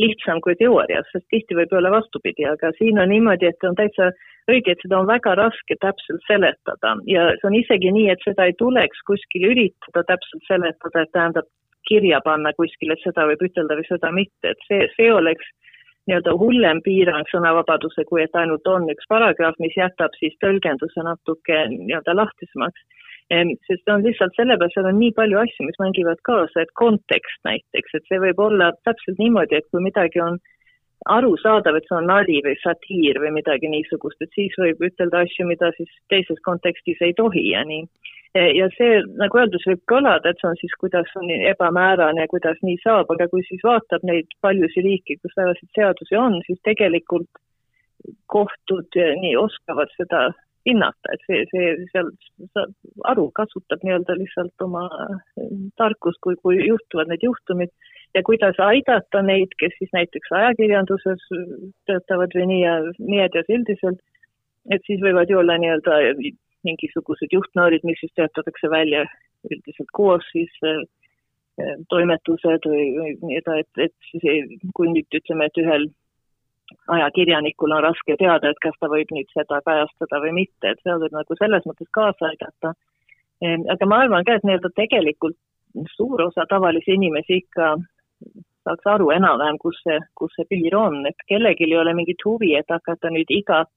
lihtsam 0.00 0.40
kui 0.44 0.56
teoorias, 0.56 1.08
sest 1.12 1.26
tihti 1.32 1.56
võib 1.58 1.72
olla 1.76 1.92
vastupidi, 1.92 2.46
aga 2.48 2.72
siin 2.78 2.98
on 3.02 3.10
niimoodi, 3.12 3.50
et 3.50 3.68
on 3.68 3.76
täitsa 3.78 4.10
õige, 4.50 4.72
et 4.72 4.82
seda 4.84 5.00
on 5.00 5.08
väga 5.10 5.34
raske 5.38 5.76
täpselt 5.84 6.24
seletada 6.26 6.94
ja 7.10 7.30
see 7.38 7.48
on 7.50 7.58
isegi 7.58 7.92
nii, 7.94 8.08
et 8.14 8.22
seda 8.26 8.48
ei 8.48 8.56
tuleks 8.58 9.02
kuskil 9.08 9.50
üritada 9.50 10.04
täpselt 10.08 10.46
seletada, 10.48 11.04
et 11.04 11.12
tähendab 11.16 11.50
kirja 11.88 12.20
panna 12.24 12.52
kuskile, 12.56 12.96
et 12.96 13.04
seda 13.04 13.26
võib 13.28 13.42
ütelda 13.48 13.76
või 13.78 13.88
seda 13.88 14.12
mitte, 14.14 14.54
et 14.54 14.68
see, 14.68 14.86
see 14.96 15.10
oleks 15.12 15.46
nii-öelda 16.08 16.34
hullem 16.40 16.80
piirang 16.84 17.28
sõnavabaduse, 17.30 18.04
kui 18.08 18.24
et 18.24 18.36
ainult 18.38 18.66
on 18.70 18.88
üks 18.92 19.06
paragrahv, 19.10 19.58
mis 19.62 19.76
jätab 19.76 20.14
siis 20.18 20.34
tõlgenduse 20.44 21.04
natuke 21.06 21.60
nii-öelda 21.74 22.16
lahtisemaks. 22.16 22.86
Sest 23.30 23.84
see 23.84 23.94
on 23.94 24.02
lihtsalt 24.04 24.34
sellepärast, 24.36 24.74
seal 24.74 24.88
on 24.90 24.98
nii 24.98 25.12
palju 25.16 25.38
asju, 25.38 25.66
mis 25.66 25.78
mängivad 25.82 26.22
kaasa, 26.26 26.64
et 26.64 26.72
kontekst 26.78 27.44
näiteks, 27.46 27.94
et 27.94 28.08
see 28.08 28.18
võib 28.22 28.40
olla 28.42 28.72
täpselt 28.88 29.20
niimoodi, 29.22 29.60
et 29.60 29.68
kui 29.70 29.82
midagi 29.84 30.22
on 30.24 30.40
arusaadav, 31.08 31.78
et 31.78 31.86
see 31.88 31.96
on 31.96 32.08
nali 32.10 32.40
või 32.44 32.56
satiir 32.60 33.20
või 33.22 33.32
midagi 33.38 33.70
niisugust, 33.72 34.20
et 34.20 34.34
siis 34.36 34.56
võib 34.60 34.82
ütelda 34.90 35.22
asju, 35.24 35.46
mida 35.48 35.70
siis 35.76 35.92
teises 36.12 36.40
kontekstis 36.44 37.00
ei 37.06 37.14
tohi 37.16 37.52
ja 37.52 37.62
nii. 37.64 37.86
Ja 38.34 38.68
see, 38.76 39.00
nagu 39.18 39.40
öeldud, 39.40 39.62
võib 39.66 39.80
kõlada, 39.90 40.30
et 40.30 40.38
see 40.38 40.46
on 40.46 40.58
siis, 40.60 40.74
kuidas 40.78 41.08
on 41.18 41.30
ebamäärane 41.34 42.28
kuidas 42.30 42.60
nii 42.62 42.76
saab, 42.82 43.10
aga 43.10 43.26
kui 43.32 43.42
siis 43.48 43.62
vaatab 43.66 44.04
neid 44.06 44.28
paljusid 44.44 44.86
riike, 44.86 45.16
kus 45.18 45.34
selliseid 45.34 45.72
seadusi 45.74 46.18
on, 46.18 46.38
siis 46.46 46.60
tegelikult 46.66 47.26
kohtud 48.30 49.00
nii 49.24 49.34
oskavad 49.40 49.90
seda 49.96 50.28
hinnata, 50.68 51.14
et 51.14 51.22
see, 51.26 51.44
see 51.52 51.70
seal 51.92 52.10
aru 53.08 53.30
kasutab 53.36 53.84
nii-öelda 53.86 54.16
lihtsalt 54.18 54.64
oma 54.66 54.84
tarkust, 55.80 56.20
kui, 56.24 56.36
kui 56.42 56.60
juhtuvad 56.66 57.10
need 57.10 57.24
juhtumid 57.24 57.72
ja 58.14 58.22
kuidas 58.26 58.60
aidata 58.64 59.22
neid, 59.24 59.54
kes 59.60 59.74
siis 59.78 59.92
näiteks 59.96 60.32
ajakirjanduses 60.40 61.26
töötavad 61.88 62.36
või 62.36 62.46
nii 62.52 62.62
ja 62.62 62.76
meedias 62.98 63.50
üldiselt, 63.56 64.00
et 64.70 64.84
siis 64.86 65.00
võivad 65.02 65.32
ju 65.32 65.40
olla 65.40 65.56
nii-öelda 65.62 66.00
mingisugused 66.68 67.32
juhtnöörid, 67.32 67.84
mis 67.88 68.00
siis 68.02 68.12
töötatakse 68.18 68.68
välja 68.70 69.06
üldiselt 69.48 69.88
koos 69.96 70.26
siis 70.34 70.52
äh, 70.66 70.82
toimetused 71.88 72.68
või, 72.68 72.84
või 72.98 73.14
nii-öelda, 73.22 73.56
et, 73.62 73.86
et 73.88 74.10
siis 74.10 74.26
ei, 74.28 74.60
kui 74.76 74.90
nüüd 74.92 75.20
ütleme, 75.20 75.48
et 75.48 75.62
ühel 75.62 75.88
ajakirjanikul 76.96 77.72
on 77.76 77.82
raske 77.84 78.16
teada, 78.20 78.50
et 78.50 78.62
kas 78.62 78.76
ta 78.80 78.90
võib 78.92 79.10
nüüd 79.14 79.30
seda 79.34 79.60
kajastada 79.66 80.20
või 80.24 80.32
mitte, 80.42 80.72
et 80.72 80.82
see 80.82 80.96
võib 81.02 81.16
nagu 81.16 81.36
selles 81.38 81.66
mõttes 81.68 81.90
kaasa 81.96 82.30
aidata. 82.30 82.74
Ehm, 83.42 83.66
aga 83.72 83.88
ma 83.88 84.02
arvan 84.04 84.26
ka, 84.26 84.36
et 84.36 84.46
nii-öelda 84.46 84.72
tegelikult 84.76 85.38
suur 85.96 86.22
osa 86.26 86.46
tavalisi 86.50 86.96
inimesi 86.98 87.42
ikka 87.42 87.74
saaks 88.66 88.86
aru 88.92 89.10
enam-vähem, 89.14 89.58
kus 89.62 89.78
see, 89.84 89.98
kus 90.18 90.34
see 90.36 90.48
piir 90.50 90.76
on, 90.76 91.00
et 91.08 91.26
kellelgi 91.30 91.68
ei 91.68 91.78
ole 91.80 91.94
mingit 91.96 92.24
huvi, 92.26 92.52
et 92.58 92.68
hakata 92.68 93.12
nüüd 93.14 93.30
igat 93.32 93.70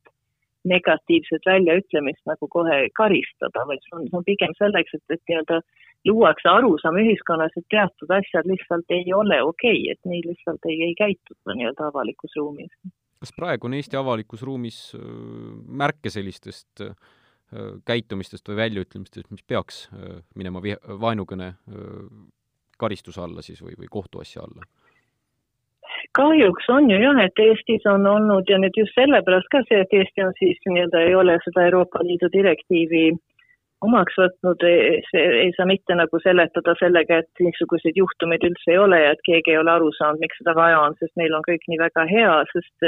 negatiivset 0.68 1.46
väljaütlemist 1.46 2.24
nagu 2.30 2.48
kohe 2.52 2.78
karistada, 2.96 3.66
vaid 3.68 3.82
see 3.84 3.98
on, 3.98 4.06
see 4.10 4.20
on 4.20 4.28
pigem 4.28 4.54
selleks, 4.60 4.96
et, 4.96 5.04
et 5.16 5.24
nii-öelda 5.30 5.60
luuakse 6.08 6.50
arusaam 6.50 6.98
ühiskonnas, 7.02 7.56
et 7.58 7.66
teatud 7.72 8.12
asjad 8.12 8.48
lihtsalt 8.50 8.92
ei 8.92 9.14
ole 9.14 9.40
okei 9.44 9.80
okay,, 9.80 9.96
et 9.96 10.10
nii 10.10 10.22
lihtsalt 10.28 10.70
ei, 10.70 10.82
ei 10.90 10.96
käituta 11.00 11.56
nii-öelda 11.56 11.90
avalikus 11.92 12.36
ruumis. 12.40 12.72
kas 13.24 13.34
praegu 13.36 13.70
on 13.70 13.78
Eesti 13.80 13.98
avalikus 14.00 14.44
ruumis 14.44 14.80
äh, 14.98 15.02
märke 15.84 16.12
sellistest 16.12 16.84
äh, 16.84 16.96
käitumistest 17.88 18.50
või 18.50 18.60
väljaütlemistest, 18.66 19.32
mis 19.32 19.44
peaks 19.48 19.88
äh, 19.94 20.22
minema 20.36 20.62
vaenukõne 21.00 21.54
karistuse 22.80 23.22
alla 23.22 23.44
siis 23.46 23.62
või, 23.64 23.78
või 23.80 23.92
kohtuasja 23.92 24.44
alla? 24.44 24.68
kahjuks 26.18 26.68
on 26.70 26.90
ju 26.92 26.98
jah, 27.00 27.20
et 27.24 27.40
Eestis 27.40 27.86
on 27.90 28.06
olnud 28.08 28.50
ja 28.50 28.58
nüüd 28.60 28.76
just 28.78 28.96
sellepärast 28.98 29.48
ka 29.54 29.62
see, 29.70 29.80
et 29.86 29.94
Eesti 29.96 30.26
on 30.26 30.34
siis 30.40 30.60
nii-öelda 30.68 31.06
ei 31.08 31.16
ole 31.16 31.38
seda 31.46 31.64
Euroopa 31.70 32.04
Liidu 32.04 32.30
direktiivi 32.34 33.14
omaks 33.84 34.16
võtnud, 34.20 34.64
see 35.10 35.24
ei 35.44 35.52
saa 35.58 35.68
mitte 35.70 35.96
nagu 36.00 36.20
seletada 36.24 36.76
sellega, 36.80 37.22
et 37.24 37.44
niisuguseid 37.44 37.98
juhtumeid 38.00 38.46
üldse 38.48 38.74
ei 38.74 38.80
ole 38.82 39.02
ja 39.02 39.16
et 39.16 39.24
keegi 39.28 39.54
ei 39.54 39.60
ole 39.62 39.74
aru 39.74 39.92
saanud, 39.98 40.22
miks 40.24 40.40
seda 40.42 40.56
vaja 40.58 40.80
on, 40.86 40.96
sest 41.00 41.14
meil 41.20 41.36
on 41.38 41.46
kõik 41.48 41.68
nii 41.68 41.82
väga 41.82 42.08
hea, 42.12 42.38
sest 42.54 42.88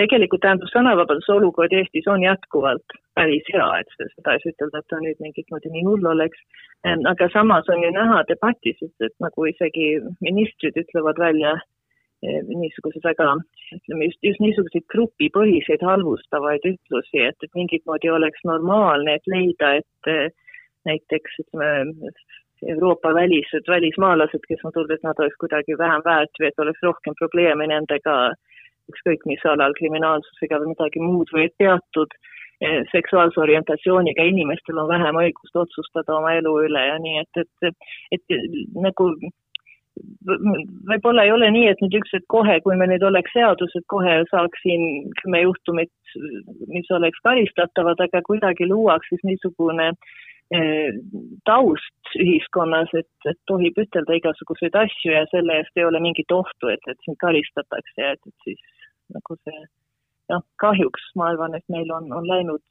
tegelikult 0.00 0.42
tähendab, 0.44 0.70
sõnavabaduse 0.72 1.34
olukord 1.34 1.72
Eestis 1.76 2.08
on 2.08 2.24
jätkuvalt 2.24 2.96
päris 3.16 3.48
hea, 3.52 3.66
et 3.82 3.92
seda 3.98 4.36
ei 4.36 4.42
saa 4.44 4.54
ütelda, 4.54 4.80
et 4.80 4.88
ta 4.88 5.00
nüüd 5.02 5.20
mingit 5.20 5.52
moodi 5.52 5.72
nii 5.72 5.84
hull 5.88 6.08
oleks. 6.14 6.40
Aga 7.12 7.28
samas 7.34 7.68
on 7.72 7.84
ju 7.84 7.92
näha 7.94 8.22
debatis, 8.30 8.80
et, 8.80 8.94
et 9.04 9.14
nagu 9.22 9.46
isegi 9.50 9.92
ministrid 10.24 10.78
ütlevad 10.80 11.20
välja 11.20 11.58
niisugused 12.22 13.02
väga, 13.04 13.34
ütleme 13.74 14.06
just, 14.06 14.20
just 14.22 14.42
niisuguseid 14.42 14.86
grupipõhiseid 14.94 15.82
halvustavaid 15.86 16.66
ütlusi, 16.70 17.24
et, 17.26 17.38
et 17.42 17.58
mingit 17.58 17.84
moodi 17.86 18.12
oleks 18.14 18.44
normaalne, 18.46 19.16
et 19.18 19.26
leida, 19.30 19.74
et 19.80 20.10
eh, 20.12 20.28
näiteks 20.88 21.42
ütleme, 21.46 22.12
Euroopa 22.62 23.10
välised, 23.14 23.66
välismaalased, 23.66 24.44
kes 24.46 24.60
on 24.62 24.70
tulnud, 24.74 24.92
et 24.94 25.02
nad 25.02 25.18
oleks 25.18 25.34
kuidagi 25.42 25.74
vähem 25.78 26.04
väärt 26.06 26.38
või 26.38 26.46
et 26.46 26.60
oleks 26.62 26.84
rohkem 26.86 27.16
probleeme 27.18 27.66
nendega 27.66 28.14
ükskõik 28.92 29.26
mis 29.26 29.42
alal, 29.50 29.74
kriminaalsusega 29.78 30.60
või 30.62 30.70
midagi 30.76 31.02
muud 31.02 31.32
või 31.34 31.48
et 31.48 31.56
teatud 31.58 32.14
eh, 32.62 32.84
seksuaalse 32.94 33.42
orientatsiooniga 33.42 34.28
inimestel 34.30 34.78
on 34.78 34.90
vähem 34.94 35.18
õigust 35.24 35.58
otsustada 35.58 36.20
oma 36.20 36.36
elu 36.38 36.54
üle 36.68 36.86
ja 36.86 37.00
nii, 37.02 37.24
et, 37.26 37.42
et, 37.66 37.90
et 38.14 38.38
nagu 38.78 39.10
võib-olla 40.88 41.26
ei 41.26 41.32
ole 41.34 41.50
nii, 41.52 41.68
et 41.72 41.82
nüüd 41.84 41.98
üks, 42.00 42.14
et 42.16 42.24
kohe, 42.32 42.58
kui 42.64 42.76
meil 42.78 42.92
nüüd 42.94 43.04
oleks 43.06 43.34
seadus, 43.36 43.74
et 43.76 43.84
kohe 43.92 44.20
saaks 44.30 44.64
siin 44.64 45.10
kümme 45.20 45.42
juhtumit, 45.44 45.92
mis 46.72 46.90
oleks 46.96 47.20
karistatavad, 47.26 48.00
aga 48.00 48.22
kuidagi 48.26 48.68
luuaks 48.70 49.12
siis 49.12 49.24
niisugune 49.28 49.90
eh, 50.54 50.96
taust 51.48 52.16
ühiskonnas, 52.16 52.92
et, 52.98 53.12
et 53.28 53.40
tohib 53.50 53.78
ütelda 53.84 54.16
igasuguseid 54.20 54.80
asju 54.84 55.14
ja 55.16 55.26
selle 55.34 55.60
eest 55.60 55.76
ei 55.76 55.88
ole 55.88 56.00
mingit 56.04 56.32
ohtu, 56.32 56.72
et, 56.72 56.82
et 56.88 56.98
sind 57.04 57.20
karistatakse 57.20 57.96
ja 58.00 58.16
et, 58.16 58.26
et 58.26 58.48
siis 58.48 58.60
nagu 59.12 59.36
see 59.44 59.64
noh, 60.32 60.42
kahjuks 60.62 61.12
ma 61.18 61.30
arvan, 61.32 61.56
et 61.58 61.64
meil 61.72 61.90
on, 61.92 62.08
on 62.16 62.26
läinud 62.28 62.62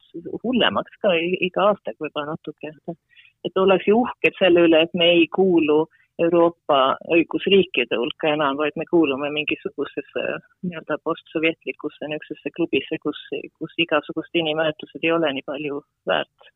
hullemaks 0.42 0.98
ka 1.04 1.14
iga 1.18 1.68
aastaga 1.70 2.02
võib-olla 2.02 2.34
natuke. 2.34 2.72
et 3.42 3.58
ollakse 3.58 3.94
uhked 3.94 4.38
selle 4.38 4.66
üle, 4.68 4.82
et 4.86 4.94
me 4.94 5.10
ei 5.16 5.26
kuulu 5.34 5.84
Euroopa 6.20 6.80
õigusriikide 7.14 7.96
hulka 7.96 8.34
enam, 8.34 8.58
vaid 8.60 8.76
me 8.76 8.84
kuulume 8.90 9.30
mingisugusesse 9.32 10.24
nii-öelda 10.66 10.98
postsovetlikusse 11.08 12.10
niisugusesse 12.10 12.52
klubisse, 12.56 12.98
kus, 13.02 13.22
kus 13.56 13.78
igasugused 13.86 14.42
inimväärtused 14.42 15.08
ei 15.08 15.14
ole 15.16 15.32
nii 15.38 15.46
palju 15.48 15.80
väärt 16.10 16.52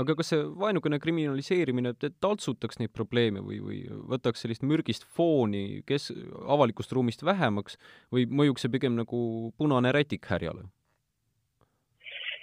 aga 0.00 0.14
kas 0.18 0.32
see 0.32 0.42
vaenukõne 0.60 0.98
kriminaliseerimine 1.02 1.94
taltsutaks 2.22 2.80
neid 2.80 2.92
probleeme 2.96 3.42
või, 3.44 3.60
või 3.64 3.80
võtaks 4.12 4.44
sellist 4.44 4.64
mürgist 4.66 5.06
fooni 5.16 5.82
kes, 5.88 6.10
avalikust 6.44 6.92
ruumist 6.96 7.24
vähemaks 7.26 7.78
või 8.12 8.26
mõjuks 8.28 8.66
see 8.66 8.72
pigem 8.72 8.98
nagu 8.98 9.22
punane 9.58 9.92
rätik 9.96 10.28
härjale? 10.30 10.68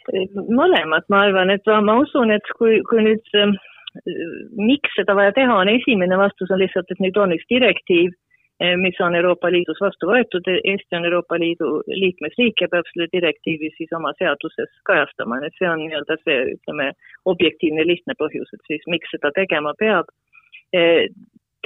mõlemat, 0.08 1.04
ma 1.12 1.26
arvan, 1.26 1.50
et 1.52 1.66
ma, 1.84 1.98
usun, 2.00 2.32
et 2.32 2.46
kui, 2.56 2.78
kui 2.88 3.02
nüüd 3.04 3.26
miks 4.58 4.96
seda 4.96 5.16
vaja 5.18 5.34
teha 5.36 5.60
on, 5.64 5.70
esimene 5.72 6.18
vastus 6.18 6.52
on 6.52 6.62
lihtsalt, 6.62 6.90
et 6.92 7.04
nüüd 7.04 7.18
on 7.22 7.36
üks 7.36 7.48
direktiiv 7.52 8.16
Eh, 8.60 8.76
mis 8.78 9.02
on 9.02 9.16
Euroopa 9.16 9.52
Liidus 9.54 9.78
vastu 9.78 10.08
võetud, 10.10 10.48
Eesti 10.50 10.98
on 10.98 11.04
Euroopa 11.06 11.38
Liidu 11.38 11.68
liikmesriik 11.94 12.64
ja 12.64 12.68
peab 12.72 12.88
selle 12.90 13.06
direktiivi 13.14 13.70
siis 13.76 13.92
oma 13.94 14.16
seaduses 14.18 14.72
kajastama, 14.90 15.38
et 15.46 15.54
see 15.60 15.68
on 15.70 15.84
nii-öelda 15.84 16.18
see, 16.24 16.38
ütleme, 16.56 16.88
objektiivne 17.30 17.86
lihtne 17.86 18.16
põhjus, 18.18 18.50
et 18.58 18.72
siis 18.72 18.88
miks 18.90 19.14
seda 19.14 19.30
tegema 19.36 19.76
peab. 19.78 20.10
Eh, 20.74 21.06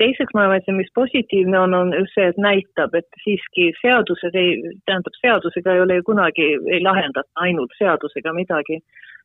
teiseks 0.01 0.35
ma 0.35 0.43
arvan, 0.43 0.59
et 0.59 0.67
see, 0.67 0.75
mis 0.81 0.91
positiivne 0.99 1.61
on, 1.61 1.77
on 1.77 1.95
just 1.95 2.17
see, 2.17 2.27
et 2.33 2.43
näitab, 2.43 2.99
et 2.99 3.23
siiski 3.23 3.69
seadused 3.79 4.35
ei, 4.35 4.59
tähendab, 4.83 5.15
seadusega 5.23 5.77
ei 5.77 5.85
ole 5.85 6.01
ju 6.01 6.09
kunagi, 6.11 6.49
ei 6.75 6.83
lahendata 6.83 7.45
ainult 7.47 7.71
seadusega 7.79 8.35
midagi, 8.35 8.81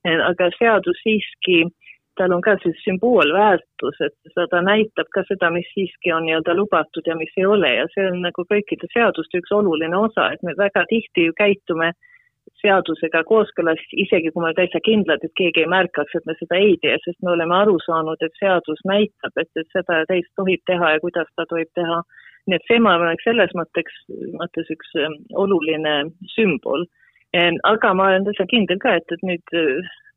aga 0.06 0.52
seadus 0.60 1.02
siiski 1.02 1.64
äh, 1.64 1.74
tal 2.16 2.32
on 2.36 2.42
ka 2.44 2.56
see 2.62 2.74
sümboolväärtus, 2.82 4.00
et 4.06 4.32
seda 4.34 4.62
näitab 4.64 5.08
ka 5.14 5.24
seda, 5.28 5.50
mis 5.54 5.68
siiski 5.74 6.12
on 6.16 6.26
nii-öelda 6.26 6.54
lubatud 6.56 7.06
ja 7.06 7.16
mis 7.18 7.32
ei 7.36 7.46
ole 7.46 7.72
ja 7.74 7.86
see 7.94 8.08
on 8.10 8.20
nagu 8.24 8.46
kõikide 8.50 8.88
seaduste 8.92 9.42
üks 9.42 9.52
oluline 9.52 9.96
osa, 9.98 10.30
et 10.32 10.44
me 10.46 10.56
väga 10.58 10.86
tihti 10.92 11.28
ju 11.28 11.36
käitume 11.36 11.92
seadusega 12.62 13.22
kooskõlas, 13.28 13.80
isegi 13.92 14.30
kui 14.30 14.40
me 14.40 14.48
oleme 14.48 14.60
täitsa 14.60 14.80
kindlad, 14.84 15.24
et 15.24 15.34
keegi 15.38 15.64
ei 15.64 15.70
märkaks, 15.70 16.14
et 16.16 16.28
me 16.28 16.36
seda 16.38 16.58
ei 16.62 16.76
tee, 16.82 16.94
sest 17.04 17.18
me 17.26 17.34
oleme 17.34 17.56
aru 17.56 17.76
saanud, 17.84 18.22
et 18.22 18.38
seadus 18.40 18.80
näitab, 18.88 19.34
et, 19.42 19.50
et 19.58 19.68
seda 19.74 20.00
ja 20.00 20.08
teist 20.10 20.32
tohib 20.38 20.62
teha 20.70 20.94
ja 20.94 21.02
kuidas 21.02 21.28
seda 21.32 21.48
tohib 21.52 21.72
teha. 21.78 22.00
nii 22.46 22.54
et 22.60 22.68
see, 22.70 22.78
ma 22.78 22.92
arvan, 22.94 23.16
et 23.16 23.24
selles 23.26 23.52
mõtteks, 23.58 23.94
mõttes 24.38 24.68
üks 24.70 24.92
ähm, 25.02 25.16
oluline 25.34 25.94
sümbol. 26.36 26.86
Aga 27.66 27.90
ma 27.98 28.04
olen 28.12 28.24
täitsa 28.28 28.46
kindel 28.48 28.78
ka, 28.80 28.94
et, 29.00 29.10
et 29.12 29.24
nüüd 29.26 29.56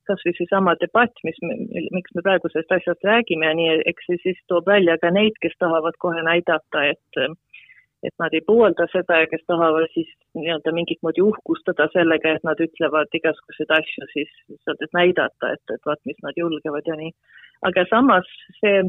kas 0.09 0.23
või 0.25 0.35
seesama 0.37 0.75
debatt, 0.81 1.21
mis 1.27 1.37
me, 1.45 1.55
miks 1.95 2.15
me 2.15 2.23
praegu 2.25 2.51
sellest 2.51 2.73
asjast 2.77 3.05
räägime 3.07 3.51
nii, 3.59 3.77
eks 3.91 4.09
see 4.09 4.21
siis 4.23 4.41
toob 4.51 4.67
välja 4.69 4.97
ka 5.01 5.13
neid, 5.15 5.37
kes 5.43 5.55
tahavad 5.61 5.97
kohe 6.03 6.25
näidata, 6.25 6.89
et 6.93 7.23
et 8.07 8.15
nad 8.21 8.31
ei 8.31 8.39
poolda 8.47 8.85
seda 8.93 9.17
ja 9.21 9.27
kes 9.27 9.41
tahavad 9.47 9.89
siis 9.91 10.07
nii-öelda 10.37 10.71
mingit 10.75 11.01
moodi 11.03 11.23
uhkustada 11.25 11.89
sellega, 11.91 12.31
et 12.37 12.45
nad 12.47 12.61
ütlevad 12.63 13.17
igasuguseid 13.19 13.73
asju 13.75 14.07
siis 14.13 14.31
lihtsalt, 14.51 14.85
et 14.85 14.95
näidata, 14.95 15.51
et, 15.55 15.73
et 15.75 15.89
vaat, 15.89 15.99
mis 16.07 16.19
nad 16.23 16.39
julgevad 16.39 16.87
ja 16.87 16.95
nii. 16.99 17.11
aga 17.67 17.83
samas 17.89 18.29
see 18.61 18.83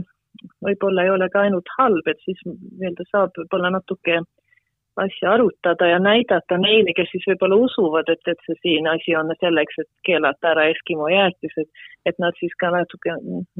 võib-olla 0.62 1.04
ei 1.04 1.10
ole 1.10 1.26
ka 1.32 1.42
ainult 1.46 1.72
halb, 1.78 2.06
et 2.06 2.22
siis 2.26 2.38
nii-öelda 2.46 3.08
saab 3.10 3.34
võib-olla 3.40 3.72
natuke 3.74 4.20
asja 4.96 5.32
arutada 5.32 5.86
ja 5.86 5.98
näidata 6.02 6.58
neile, 6.58 6.92
kes 6.96 7.08
siis 7.12 7.24
võib-olla 7.28 7.56
usuvad, 7.66 8.08
et, 8.12 8.22
et 8.32 8.40
see 8.46 8.56
siin 8.62 8.88
asi 8.90 9.14
on 9.16 9.30
selleks, 9.40 9.78
et 9.82 9.88
keelata 10.06 10.50
ära 10.52 10.66
Eskimo 10.72 11.08
jäätised, 11.12 11.68
et 12.08 12.18
nad 12.22 12.36
siis 12.40 12.54
ka 12.60 12.72
natuke 12.74 13.14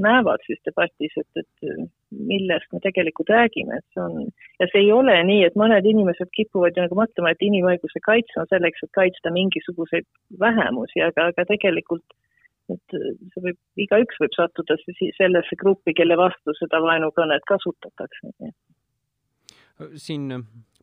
näevad 0.07 0.43
siis 0.47 0.61
debatis, 0.67 1.15
et, 1.21 1.43
et 1.45 1.69
millest 2.11 2.73
me 2.73 2.83
tegelikult 2.85 3.31
räägime, 3.35 3.79
et 3.79 3.87
see 3.95 4.03
on, 4.05 4.33
ja 4.63 4.71
see 4.73 4.83
ei 4.85 4.93
ole 4.95 5.17
nii, 5.31 5.45
et 5.47 5.59
mõned 5.61 5.87
inimesed 5.93 6.33
kipuvad 6.37 6.77
ju 6.77 6.87
nagu 6.87 6.99
mõtlema, 6.99 7.33
et 7.33 7.47
inimõiguse 7.51 8.03
kaitse 8.07 8.43
on 8.43 8.51
selleks, 8.51 8.83
et 8.85 8.93
kaitsta 8.99 9.33
mingisuguseid 9.35 10.09
vähemusi, 10.43 11.05
aga, 11.07 11.31
aga 11.33 11.47
tegelikult 11.53 12.05
et 12.71 12.95
see 12.95 13.43
võib, 13.43 13.57
igaüks 13.83 14.19
võib 14.23 14.35
sattuda 14.37 14.77
sellesse 15.17 15.57
gruppi, 15.59 15.95
kelle 15.99 16.15
vastu 16.19 16.55
seda 16.59 16.79
vaenukõnet 16.85 17.43
kasutatakse. 17.51 18.31
siin 19.99 20.29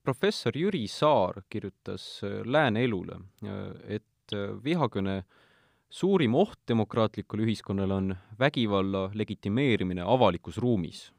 professor 0.08 0.56
Jüri 0.56 0.86
Saar 0.88 1.42
kirjutas 1.52 2.22
Lääne 2.48 2.86
Elule, 2.88 3.20
et 3.84 4.36
vihakõne 4.64 5.18
suurim 5.92 6.36
oht 6.40 6.62
demokraatlikule 6.68 7.44
ühiskonnale 7.44 8.00
on 8.00 8.16
vägivalla 8.40 9.10
legitimeerimine 9.20 10.08
avalikus 10.08 10.60
ruumis 10.64 11.10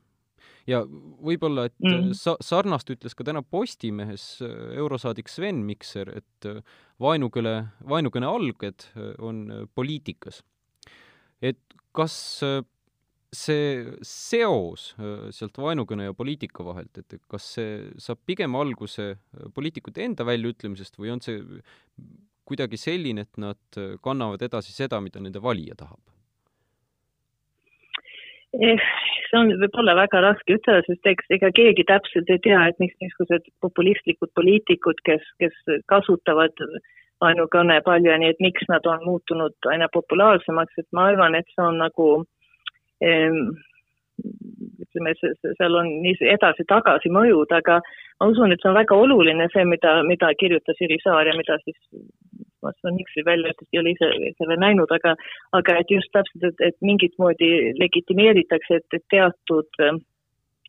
ja 0.69 0.83
võib-olla, 0.85 1.67
et 1.69 1.77
mm. 1.83 2.13
sa-, 2.17 2.37
sarnast 2.45 2.91
ütles 2.93 3.17
ka 3.17 3.27
täna 3.27 3.43
Postimehes 3.43 4.27
äh, 4.45 4.55
eurosaadik 4.79 5.31
Sven 5.33 5.63
Mikser, 5.67 6.11
et 6.21 6.49
äh, 6.49 6.61
vaenukõne, 7.03 7.55
vaenukõne 7.89 8.29
alged 8.29 8.89
äh, 8.93 9.13
on 9.25 9.47
poliitikas. 9.75 10.43
et 11.41 11.61
kas 11.95 12.15
see 13.35 13.83
seos 14.07 14.95
sealt 15.37 15.59
vaenukõne 15.61 16.09
ja 16.09 16.17
poliitika 16.17 16.65
vahelt, 16.65 17.01
et 17.03 17.19
kas 17.29 17.51
see 17.59 17.81
saab 18.01 18.23
pigem 18.27 18.57
alguse 18.57 19.11
poliitikute 19.55 20.05
enda 20.05 20.25
väljaütlemisest 20.29 20.97
või 21.01 21.13
on 21.13 21.21
see 21.25 21.43
kuidagi 22.49 22.81
selline, 22.81 23.27
et 23.27 23.41
nad 23.41 23.81
kannavad 24.05 24.43
edasi 24.47 24.73
seda, 24.73 25.03
mida 25.05 25.21
nende 25.21 25.43
valija 25.45 25.77
tahab? 25.77 26.01
Eh, 28.57 28.81
see 29.29 29.37
on 29.37 29.51
võib-olla 29.61 29.93
väga 29.99 30.23
raske 30.25 30.57
ütelda, 30.57 30.81
sest 30.87 31.09
eks 31.11 31.35
ega 31.37 31.51
keegi 31.53 31.85
täpselt 31.89 32.31
ei 32.33 32.41
tea, 32.47 32.63
et 32.71 32.79
miks 32.81 32.97
niisugused 33.03 33.51
populistlikud 33.61 34.33
poliitikud, 34.39 35.03
kes, 35.05 35.27
kes 35.43 35.59
kasutavad 35.93 36.57
ainukõne 37.29 37.77
palju 37.85 38.09
ja 38.09 38.17
nii, 38.23 38.33
et 38.33 38.41
miks 38.41 38.65
nad 38.73 38.87
on 38.89 39.05
muutunud 39.05 39.69
aina 39.69 39.91
populaarsemaks, 39.93 40.81
et 40.81 40.89
ma 40.97 41.11
arvan, 41.13 41.37
et 41.37 41.49
see 41.53 41.65
on 41.67 41.81
nagu 41.83 42.09
ehm, 42.17 42.29
ütleme, 44.19 45.15
seal 45.21 45.79
on 45.79 45.91
nii 46.03 46.17
edasi-tagasi 46.35 47.11
mõjud, 47.15 47.53
aga 47.55 47.79
ma 48.21 48.31
usun, 48.33 48.53
et 48.53 48.63
see 48.63 48.71
on 48.71 48.79
väga 48.79 48.97
oluline, 48.99 49.47
see, 49.53 49.65
mida, 49.69 50.01
mida 50.09 50.33
kirjutas 50.41 50.81
Jüri 50.83 50.99
Saar 51.05 51.31
ja 51.31 51.37
mida 51.39 51.59
siis 51.63 51.79
ma 52.63 52.73
saan 52.81 52.97
Nixi 52.99 53.23
väljaütlust 53.27 53.75
ei 53.75 53.81
ole 53.83 53.95
ise 53.95 54.11
selle 54.41 54.59
näinud, 54.59 54.91
aga, 54.95 55.15
aga 55.59 55.79
et 55.81 55.95
just 55.95 56.11
täpselt, 56.15 56.45
et, 56.51 56.65
et 56.71 56.77
mingit 56.83 57.15
moodi 57.23 57.51
legitimeeritakse, 57.79 58.81
et, 58.81 58.99
et 58.99 59.05
teatud, 59.15 59.81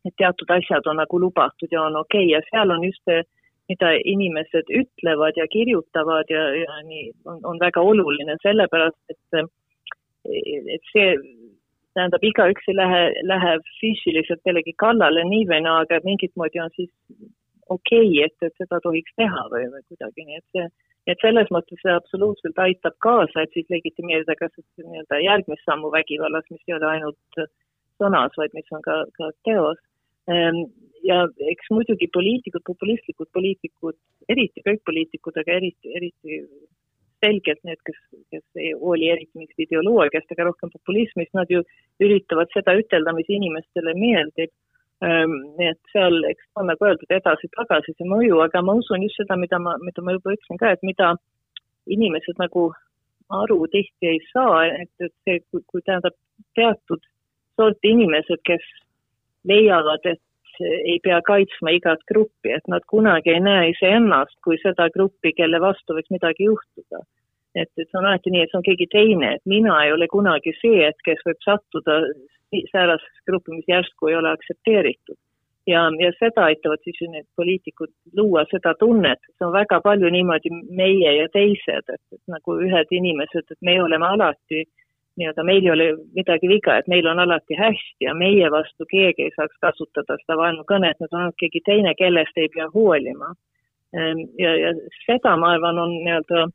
et 0.06 0.16
teatud 0.22 0.54
asjad 0.54 0.86
on 0.90 1.00
nagu 1.02 1.20
lubatud 1.20 1.74
ja 1.74 1.82
on 1.88 1.98
okei 2.04 2.28
okay. 2.28 2.32
ja 2.36 2.42
seal 2.50 2.76
on 2.76 2.86
just 2.86 3.02
see, 3.08 3.24
mida 3.70 3.92
inimesed 4.12 4.70
ütlevad 4.74 5.36
ja 5.38 5.46
kirjutavad 5.50 6.30
ja, 6.30 6.42
ja 6.58 6.78
nii 6.86 7.10
on, 7.30 7.38
on 7.46 7.60
väga 7.62 7.82
oluline, 7.86 8.34
sellepärast 8.42 9.14
et, 9.14 9.44
et 10.26 10.90
see 10.90 11.12
tähendab, 11.96 12.24
igaüks 12.24 12.68
ei 12.70 12.76
lähe, 12.76 13.02
lähe 13.26 13.56
füüsiliselt 13.80 14.42
kellegi 14.46 14.74
kallale 14.78 15.24
nii 15.28 15.46
või 15.50 15.62
naa, 15.66 15.82
aga 15.86 16.00
mingit 16.04 16.34
moodi 16.40 16.62
on 16.62 16.70
siis 16.76 16.90
okei 17.68 18.06
okay,, 18.06 18.28
et, 18.28 18.36
et 18.46 18.62
seda 18.62 18.80
tohiks 18.84 19.16
teha 19.18 19.46
või, 19.52 19.66
või 19.72 19.82
kuidagi, 19.88 20.26
nii 20.28 20.40
et 20.40 20.48
see 20.56 20.68
et 21.08 21.22
selles 21.24 21.48
mõttes 21.54 21.80
see 21.82 21.92
absoluutselt 21.94 22.58
aitab 22.60 22.96
kaasa, 23.04 23.44
et 23.44 23.54
siis 23.56 23.68
legitimeerida 23.72 24.36
ka 24.38 24.50
nii-öelda 24.58 25.20
järgmist 25.24 25.64
sammu 25.66 25.90
vägivallas, 25.94 26.46
mis 26.52 26.62
ei 26.68 26.76
ole 26.76 26.90
ainult 26.90 27.40
sõnas, 28.00 28.36
vaid 28.36 28.54
mis 28.56 28.68
on 28.76 28.84
ka, 28.84 28.98
ka 29.16 29.30
teos. 29.48 29.80
Ehm, 30.30 30.66
ja 31.06 31.22
eks 31.52 31.70
muidugi 31.72 32.10
poliitikud, 32.12 32.64
populistlikud 32.68 33.30
poliitikud, 33.36 33.96
eriti 34.28 34.64
kõik 34.66 34.84
poliitikud, 34.88 35.40
aga 35.40 35.56
eriti, 35.56 35.94
eriti 35.96 36.42
selgelt 37.20 37.60
need, 37.68 37.80
kes, 37.86 38.00
kes 38.32 38.60
ei 38.60 38.72
hooli 38.80 39.10
eriti 39.12 39.38
mingist 39.38 39.66
ideoloogiast, 39.66 40.32
aga 40.32 40.48
rohkem 40.48 40.72
populismist, 40.72 41.32
nad 41.36 41.52
ju 41.52 41.62
üritavad 42.00 42.50
seda 42.54 42.74
ütelda, 42.80 43.14
mis 43.16 43.28
inimestele 43.28 43.94
meeldib 43.98 44.52
Ehm, 45.00 45.32
nii 45.56 45.68
et 45.72 45.78
seal, 45.94 46.18
eks 46.28 46.44
on 46.60 46.66
nagu 46.68 46.84
öeldud, 46.84 47.12
edasi-tagasi 47.16 47.94
see 47.94 48.08
mõju, 48.08 48.42
aga 48.44 48.60
ma 48.60 48.74
usun 48.76 49.06
just 49.06 49.16
seda, 49.16 49.38
mida 49.40 49.56
ma, 49.56 49.78
mida 49.80 50.04
ma 50.04 50.12
juba 50.12 50.34
ütlesin 50.34 50.60
ka, 50.60 50.74
et 50.76 50.82
mida 50.84 51.14
inimesed 51.88 52.36
nagu 52.42 52.66
aru 53.38 53.56
tihti 53.72 54.10
ei 54.10 54.18
saa, 54.26 54.66
et, 54.82 54.92
et 55.00 55.14
see, 55.24 55.38
kui, 55.48 55.62
kui 55.72 55.80
tähendab 55.86 56.18
teatud 56.58 57.00
sorti 57.56 57.94
inimesed, 57.94 58.42
kes 58.44 58.66
leiavad, 59.48 60.04
et 60.04 60.20
ei 60.60 60.98
pea 61.02 61.20
kaitsma 61.26 61.72
igat 61.76 62.02
gruppi, 62.08 62.52
et 62.56 62.68
nad 62.68 62.84
kunagi 62.90 63.32
ei 63.34 63.40
näe 63.44 63.70
iseennast 63.72 64.36
kui 64.44 64.58
seda 64.62 64.88
gruppi, 64.94 65.32
kelle 65.36 65.60
vastu 65.62 65.96
võiks 65.96 66.12
midagi 66.14 66.48
juhtuda. 66.48 67.02
et, 67.54 67.70
et 67.78 67.88
see 67.88 67.98
on 67.98 68.06
alati 68.06 68.30
nii, 68.30 68.44
et 68.44 68.52
see 68.52 68.58
on 68.60 68.66
keegi 68.66 68.86
teine, 68.92 69.32
et 69.36 69.42
mina 69.44 69.80
ei 69.84 69.92
ole 69.92 70.06
kunagi 70.08 70.52
see, 70.60 70.84
et 70.86 71.00
kes 71.06 71.24
võib 71.26 71.40
sattuda 71.42 71.96
säärasesse 72.70 73.26
gruppi, 73.26 73.56
mis 73.56 73.68
järsku 73.68 74.08
ei 74.08 74.16
ole 74.16 74.30
aktsepteeritud. 74.30 75.18
ja, 75.66 75.82
ja 76.02 76.10
seda 76.18 76.44
aitavad 76.50 76.80
siis 76.84 76.96
ju 77.00 77.10
need 77.10 77.26
poliitikud 77.36 77.90
luua 78.16 78.44
seda 78.50 78.72
tunnet, 78.78 79.20
see 79.36 79.46
on 79.46 79.52
väga 79.52 79.80
palju 79.84 80.08
niimoodi 80.10 80.50
meie 80.70 81.12
ja 81.16 81.28
teised, 81.32 81.90
et, 81.94 82.22
nagu 82.26 82.56
ühed 82.66 82.94
inimesed, 83.00 83.50
et 83.50 83.60
me 83.60 83.76
oleme 83.82 84.06
alati 84.06 84.64
nii-öelda 85.18 85.44
meil 85.44 85.64
ei 85.64 85.72
ole 85.72 85.86
midagi 86.14 86.48
viga, 86.48 86.76
et 86.78 86.88
meil 86.88 87.06
on 87.10 87.18
alati 87.18 87.56
hästi 87.58 88.06
ja 88.06 88.14
meie 88.14 88.50
vastu 88.50 88.86
keegi 88.90 89.26
ei 89.26 89.34
saaks 89.36 89.58
kasutada 89.64 90.16
seda 90.20 90.36
vaenukõnet, 90.40 91.00
need 91.00 91.12
on 91.12 91.24
ainult 91.24 91.38
keegi 91.40 91.62
teine, 91.66 91.94
kellest 91.98 92.38
ei 92.38 92.48
pea 92.54 92.68
hoolima. 92.74 93.32
Ehm, 93.96 94.24
ja, 94.38 94.54
ja 94.56 94.72
seda, 95.06 95.34
ma 95.36 95.54
arvan, 95.56 95.82
on 95.82 95.96
nii-öelda, 96.04 96.46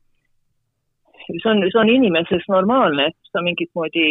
see 1.26 1.50
on, 1.52 1.62
see 1.68 1.80
on 1.82 1.92
inimeses 1.92 2.48
normaalne, 2.48 3.10
et 3.12 3.32
sa 3.32 3.44
mingit 3.44 3.70
moodi 3.76 4.06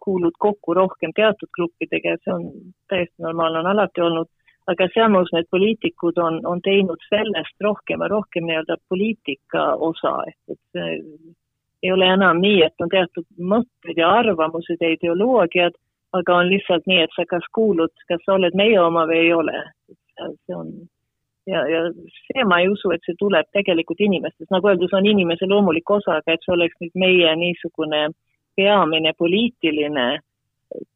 kuulud 0.00 0.36
kokku 0.38 0.74
rohkem 0.74 1.12
teatud 1.16 1.50
gruppidega 1.56 2.14
ja 2.14 2.20
see 2.24 2.34
on 2.34 2.46
täiesti 2.88 3.26
normaalne, 3.26 3.60
on 3.60 3.72
alati 3.74 4.00
olnud, 4.06 4.30
aga 4.70 4.86
samas 4.94 5.28
need 5.34 5.48
poliitikud 5.50 6.18
on, 6.24 6.40
on 6.46 6.62
teinud 6.64 7.02
sellest 7.08 7.66
rohkem 7.66 8.00
ja 8.04 8.08
rohkem 8.08 8.48
nii-öelda 8.48 8.78
poliitika 8.88 9.66
osa, 9.90 10.14
et, 10.30 10.56
et 10.56 10.80
ei 11.82 11.92
ole 11.92 12.06
enam 12.12 12.40
nii, 12.42 12.62
et 12.66 12.84
on 12.84 12.90
teatud 12.92 13.26
mõtted 13.52 13.96
ja 13.96 14.10
arvamused 14.20 14.80
ja 14.80 14.92
ideoloogiad, 14.92 15.76
aga 16.12 16.36
on 16.42 16.48
lihtsalt 16.50 16.86
nii, 16.90 17.02
et 17.06 17.12
sa 17.16 17.24
kas 17.30 17.46
kuulud, 17.56 17.92
kas 18.08 18.22
sa 18.26 18.36
oled 18.36 18.56
meie 18.58 18.80
oma 18.80 19.06
või 19.08 19.22
ei 19.26 19.32
ole. 19.32 19.62
see 20.20 20.54
on 20.54 20.72
ja, 21.46 21.66
ja 21.68 21.84
see 22.26 22.44
ma 22.44 22.60
ei 22.60 22.68
usu, 22.68 22.92
et 22.94 23.04
see 23.06 23.16
tuleb 23.18 23.48
tegelikult 23.56 24.00
inimestest, 24.04 24.50
nagu 24.52 24.68
öeldud, 24.68 24.90
see 24.90 25.00
on 25.00 25.08
inimese 25.08 25.48
loomulik 25.48 25.90
osa, 25.90 26.18
aga 26.20 26.34
et 26.34 26.44
see 26.44 26.54
oleks 26.54 26.76
nüüd 26.82 26.98
meie 27.04 27.36
niisugune 27.40 28.02
peamine 28.58 29.14
poliitiline 29.18 30.08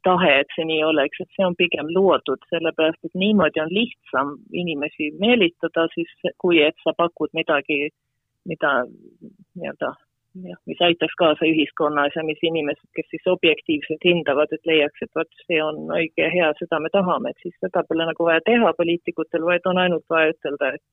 tahe, 0.06 0.32
et 0.40 0.54
see 0.54 0.66
nii 0.68 0.82
oleks, 0.86 1.20
et 1.20 1.30
see 1.36 1.46
on 1.46 1.56
pigem 1.58 1.90
loodud, 1.96 2.42
sellepärast 2.52 3.08
et 3.08 3.18
niimoodi 3.18 3.62
on 3.62 3.72
lihtsam 3.72 4.34
inimesi 4.52 5.10
meelitada 5.20 5.88
siis, 5.94 6.10
kui 6.38 6.60
et 6.62 6.78
sa 6.84 6.94
pakud 6.96 7.32
midagi, 7.34 7.88
mida 8.48 8.82
nii-öelda 8.84 9.94
jah, 10.42 10.58
mis 10.66 10.80
aitaks 10.82 11.14
kaasa 11.20 11.46
ühiskonnas 11.46 12.16
ja 12.16 12.24
mis 12.26 12.40
inimesed, 12.42 12.88
kes 12.96 13.06
siis 13.10 13.26
objektiivselt 13.30 14.04
hindavad, 14.04 14.52
et 14.52 14.66
leiaks, 14.66 15.04
et 15.04 15.12
vot 15.18 15.40
see 15.46 15.60
on 15.62 15.84
õige 15.94 16.24
ja 16.26 16.30
hea, 16.32 16.50
seda 16.58 16.80
me 16.82 16.90
tahame, 16.94 17.30
et 17.30 17.46
siis 17.46 17.54
seda 17.62 17.84
pole 17.88 18.06
nagu 18.08 18.26
vaja 18.28 18.42
teha 18.48 18.72
poliitikutel, 18.78 19.46
vaid 19.46 19.70
on 19.70 19.80
ainult 19.84 20.06
vaja 20.10 20.34
ütelda, 20.34 20.74
et 20.74 20.84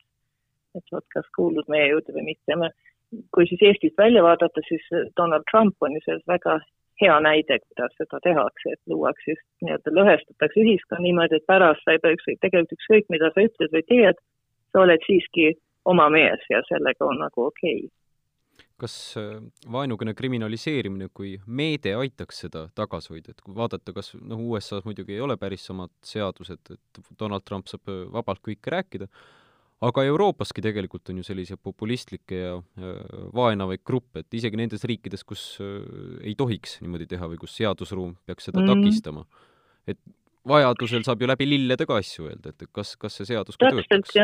et 0.80 0.94
vot 0.94 1.04
kas 1.12 1.26
kuulud 1.36 1.68
meie 1.68 1.90
juurde 1.90 2.14
või 2.16 2.30
mitte, 2.30 2.56
kui 3.36 3.48
siis 3.50 3.64
Eestist 3.68 3.98
välja 4.00 4.22
vaadata, 4.24 4.62
siis 4.68 4.86
Donald 5.20 5.44
Trump 5.52 5.76
on 5.84 5.98
ju 5.98 6.04
selles 6.06 6.24
väga 6.32 6.62
hea 7.02 7.18
näide, 7.26 7.58
kuidas 7.66 7.96
seda 7.98 8.20
tehakse, 8.24 8.76
et 8.76 8.80
luuakse 8.88 9.34
just 9.34 9.44
nii-öelda, 9.66 9.94
lõhestatakse 9.98 10.64
ühiskond 10.64 11.04
niimoodi, 11.04 11.42
et 11.42 11.50
pärast 11.50 11.84
sa 11.84 11.96
ei 11.96 12.00
pea 12.04 12.16
ükskõik, 12.16 12.40
tegelikult 12.46 12.78
ükskõik, 12.78 13.10
mida 13.12 13.32
sa 13.34 13.44
ütled 13.48 13.76
või 13.76 13.84
teed, 13.90 14.22
sa 14.72 14.86
oled 14.86 15.04
siiski 15.08 15.50
oma 15.92 16.08
mees 16.14 16.46
ja 16.54 16.62
sellega 16.70 17.10
on 17.10 17.20
nagu 17.26 17.50
okei 17.50 17.82
okay. 17.82 18.01
Kas 18.82 18.96
äh, 19.20 19.36
vaenukõne 19.72 20.14
kriminaliseerimine 20.18 21.10
kui 21.16 21.36
meede 21.46 21.94
aitaks 22.00 22.44
seda 22.46 22.66
tagasi 22.78 23.14
hoida, 23.14 23.36
et 23.36 23.44
kui 23.46 23.56
vaadata, 23.58 23.94
kas 23.96 24.14
noh, 24.18 24.42
USA-s 24.52 24.88
muidugi 24.88 25.16
ei 25.18 25.22
ole 25.24 25.38
päris 25.42 25.68
samad 25.70 25.94
seadused, 26.06 26.74
et 26.74 27.04
Donald 27.20 27.46
Trump 27.48 27.70
saab 27.72 27.92
äh, 27.92 28.04
vabalt 28.14 28.44
kõike 28.46 28.74
rääkida, 28.74 29.10
aga 29.86 30.06
Euroopaski 30.06 30.62
tegelikult 30.62 31.10
on 31.10 31.22
ju 31.22 31.26
selliseid 31.26 31.58
populistlikke 31.64 32.38
ja 32.38 32.52
vaenavaid 33.34 33.82
gruppe, 33.88 34.22
et 34.22 34.38
isegi 34.38 34.60
nendes 34.60 34.86
riikides, 34.86 35.26
kus 35.28 35.46
äh, 35.64 35.78
ei 36.22 36.36
tohiks 36.38 36.80
niimoodi 36.84 37.10
teha 37.14 37.30
või 37.32 37.42
kus 37.42 37.56
seadusruum 37.58 38.18
peaks 38.30 38.50
seda 38.50 38.62
mm. 38.62 38.74
takistama, 38.74 39.26
et 39.90 40.02
vajadusel 40.48 41.06
saab 41.06 41.22
ju 41.22 41.30
läbi 41.30 41.48
lillede 41.50 41.86
ka 41.90 42.00
asju 42.02 42.30
öelda, 42.30 42.54
et 42.54 42.70
kas, 42.74 42.96
kas 43.02 43.20
see 43.20 43.30
seadus 43.34 43.60
ka 43.62 43.70
töötaks? 43.70 44.18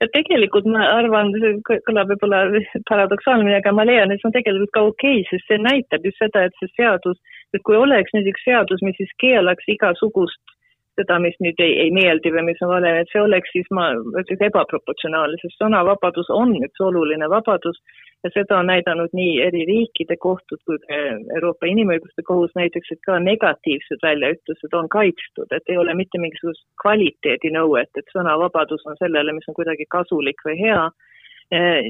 Ja 0.00 0.08
tegelikult 0.14 0.68
ma 0.70 0.84
arvan, 0.98 1.32
see 1.42 1.78
kõlab 1.86 2.12
võib-olla 2.12 2.42
paradoksaalne, 2.90 3.56
aga 3.58 3.72
ma 3.74 3.86
leian, 3.88 4.12
et 4.12 4.22
see 4.22 4.30
on 4.30 4.36
tegelikult 4.36 4.74
ka 4.76 4.84
okei 4.90 5.22
okay,, 5.22 5.26
sest 5.30 5.50
see 5.50 5.58
näitab 5.64 6.06
just 6.06 6.22
seda, 6.22 6.46
et 6.46 6.60
see 6.60 6.70
seadus, 6.76 7.18
et 7.56 7.64
kui 7.66 7.78
oleks 7.78 8.14
üks 8.20 8.46
seadus, 8.46 8.84
mis 8.86 8.96
siis 9.00 9.12
keelaks 9.22 9.74
igasugust 9.74 10.57
seda, 10.98 11.18
mis 11.22 11.36
nüüd 11.44 11.60
ei, 11.62 11.74
ei 11.84 11.94
meeldi 11.94 12.32
või 12.34 12.48
mis 12.50 12.60
on 12.64 12.72
vale, 12.74 12.92
et 13.00 13.10
see 13.12 13.22
oleks 13.22 13.54
siis 13.54 13.68
ma 13.74 13.90
ütleks 13.94 14.44
ebaproportsionaalne, 14.50 15.38
sest 15.42 15.62
sõnavabadus 15.62 16.30
on 16.34 16.56
üks 16.66 16.84
oluline 16.84 17.30
vabadus 17.30 17.78
ja 18.26 18.30
seda 18.34 18.58
on 18.58 18.70
näidanud 18.70 19.14
nii 19.14 19.34
eri 19.46 19.64
riikide 19.68 20.16
kohtud 20.20 20.60
kui 20.66 20.78
ka 20.84 20.98
Euroopa 21.36 21.68
Inimõiguste 21.70 22.24
Kohus 22.26 22.54
näiteks, 22.58 22.90
et 22.94 23.02
ka 23.06 23.18
negatiivsed 23.22 24.02
väljaütlused 24.02 24.74
on 24.80 24.90
kaitstud, 24.94 25.54
et 25.54 25.70
ei 25.70 25.78
ole 25.78 25.94
mitte 25.98 26.20
mingisugust 26.22 26.64
kvaliteedinõuet, 26.82 27.92
et 27.94 28.16
sõnavabadus 28.16 28.82
on 28.90 28.98
sellele, 29.02 29.36
mis 29.36 29.48
on 29.48 29.58
kuidagi 29.58 29.86
kasulik 29.94 30.42
või 30.46 30.58
hea. 30.64 30.88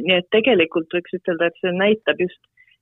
nii 0.04 0.14
et 0.14 0.28
tegelikult 0.30 0.92
võiks 0.94 1.16
ütelda, 1.16 1.48
et 1.48 1.56
see 1.62 1.72
näitab 1.74 2.20
just 2.22 2.38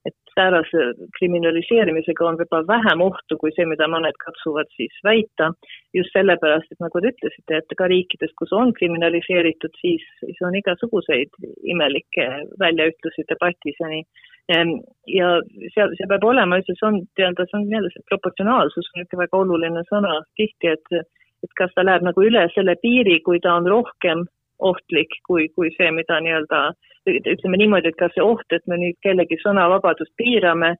et 0.08 0.14
säärase 0.36 0.84
kriminaliseerimisega 1.18 2.26
on 2.28 2.38
võib-olla 2.40 2.68
vähem 2.68 3.02
ohtu 3.06 3.38
kui 3.40 3.52
see, 3.56 3.66
mida 3.68 3.88
mõned 3.90 4.16
katsuvad 4.22 4.70
siis 4.76 4.94
väita, 5.06 5.50
just 5.96 6.12
sellepärast, 6.16 6.70
et 6.72 6.84
nagu 6.84 7.02
te 7.02 7.12
ütlesite, 7.14 7.60
et 7.60 7.76
ka 7.80 7.88
riikides, 7.92 8.34
kus 8.40 8.52
on 8.56 8.72
kriminaliseeritud, 8.76 9.74
siis, 9.80 10.04
siis 10.22 10.40
on 10.46 10.56
igasuguseid 10.60 11.40
imelikke 11.74 12.28
väljaütlusi 12.62 13.26
debatis 13.32 13.82
ja 13.82 13.92
nii. 13.92 14.06
Ehm, 14.54 14.76
ja 15.10 15.32
seal, 15.74 15.94
see 15.98 16.06
peab 16.10 16.24
olema, 16.28 16.60
see 16.62 16.78
on 16.86 17.00
nii-öelda, 17.02 17.48
see 17.48 17.58
on 17.58 17.66
nii-öelda 17.66 17.90
see 17.94 18.08
proportsionaalsus 18.12 18.92
on 18.92 19.00
niisugune 19.00 19.24
väga 19.24 19.40
oluline 19.42 19.86
sõna 19.90 20.20
tihti, 20.38 20.74
et 20.76 20.98
et 21.44 21.52
kas 21.58 21.72
ta 21.76 21.84
läheb 21.84 22.02
nagu 22.06 22.22
üle 22.24 22.46
selle 22.54 22.74
piiri, 22.82 23.18
kui 23.26 23.38
ta 23.44 23.52
on 23.58 23.66
rohkem 23.70 24.24
ohtlik 24.58 25.18
kui, 25.26 25.48
kui 25.54 25.70
see, 25.76 25.90
mida 25.92 26.20
nii-öelda 26.20 26.60
ütleme 27.06 27.58
niimoodi, 27.60 27.92
et 27.92 27.98
kas 28.00 28.14
see 28.16 28.24
oht, 28.24 28.46
et 28.52 28.64
me 28.66 28.78
nüüd 28.80 28.96
kellegi 29.04 29.38
sõnavabadust 29.42 30.14
piirame, 30.18 30.74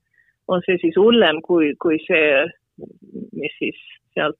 on 0.49 0.63
see 0.67 0.79
siis 0.83 0.97
hullem 0.99 1.39
kui, 1.45 1.75
kui 1.83 2.01
see, 2.07 2.47
mis 3.37 3.55
siis 3.61 3.79
sealt, 4.17 4.39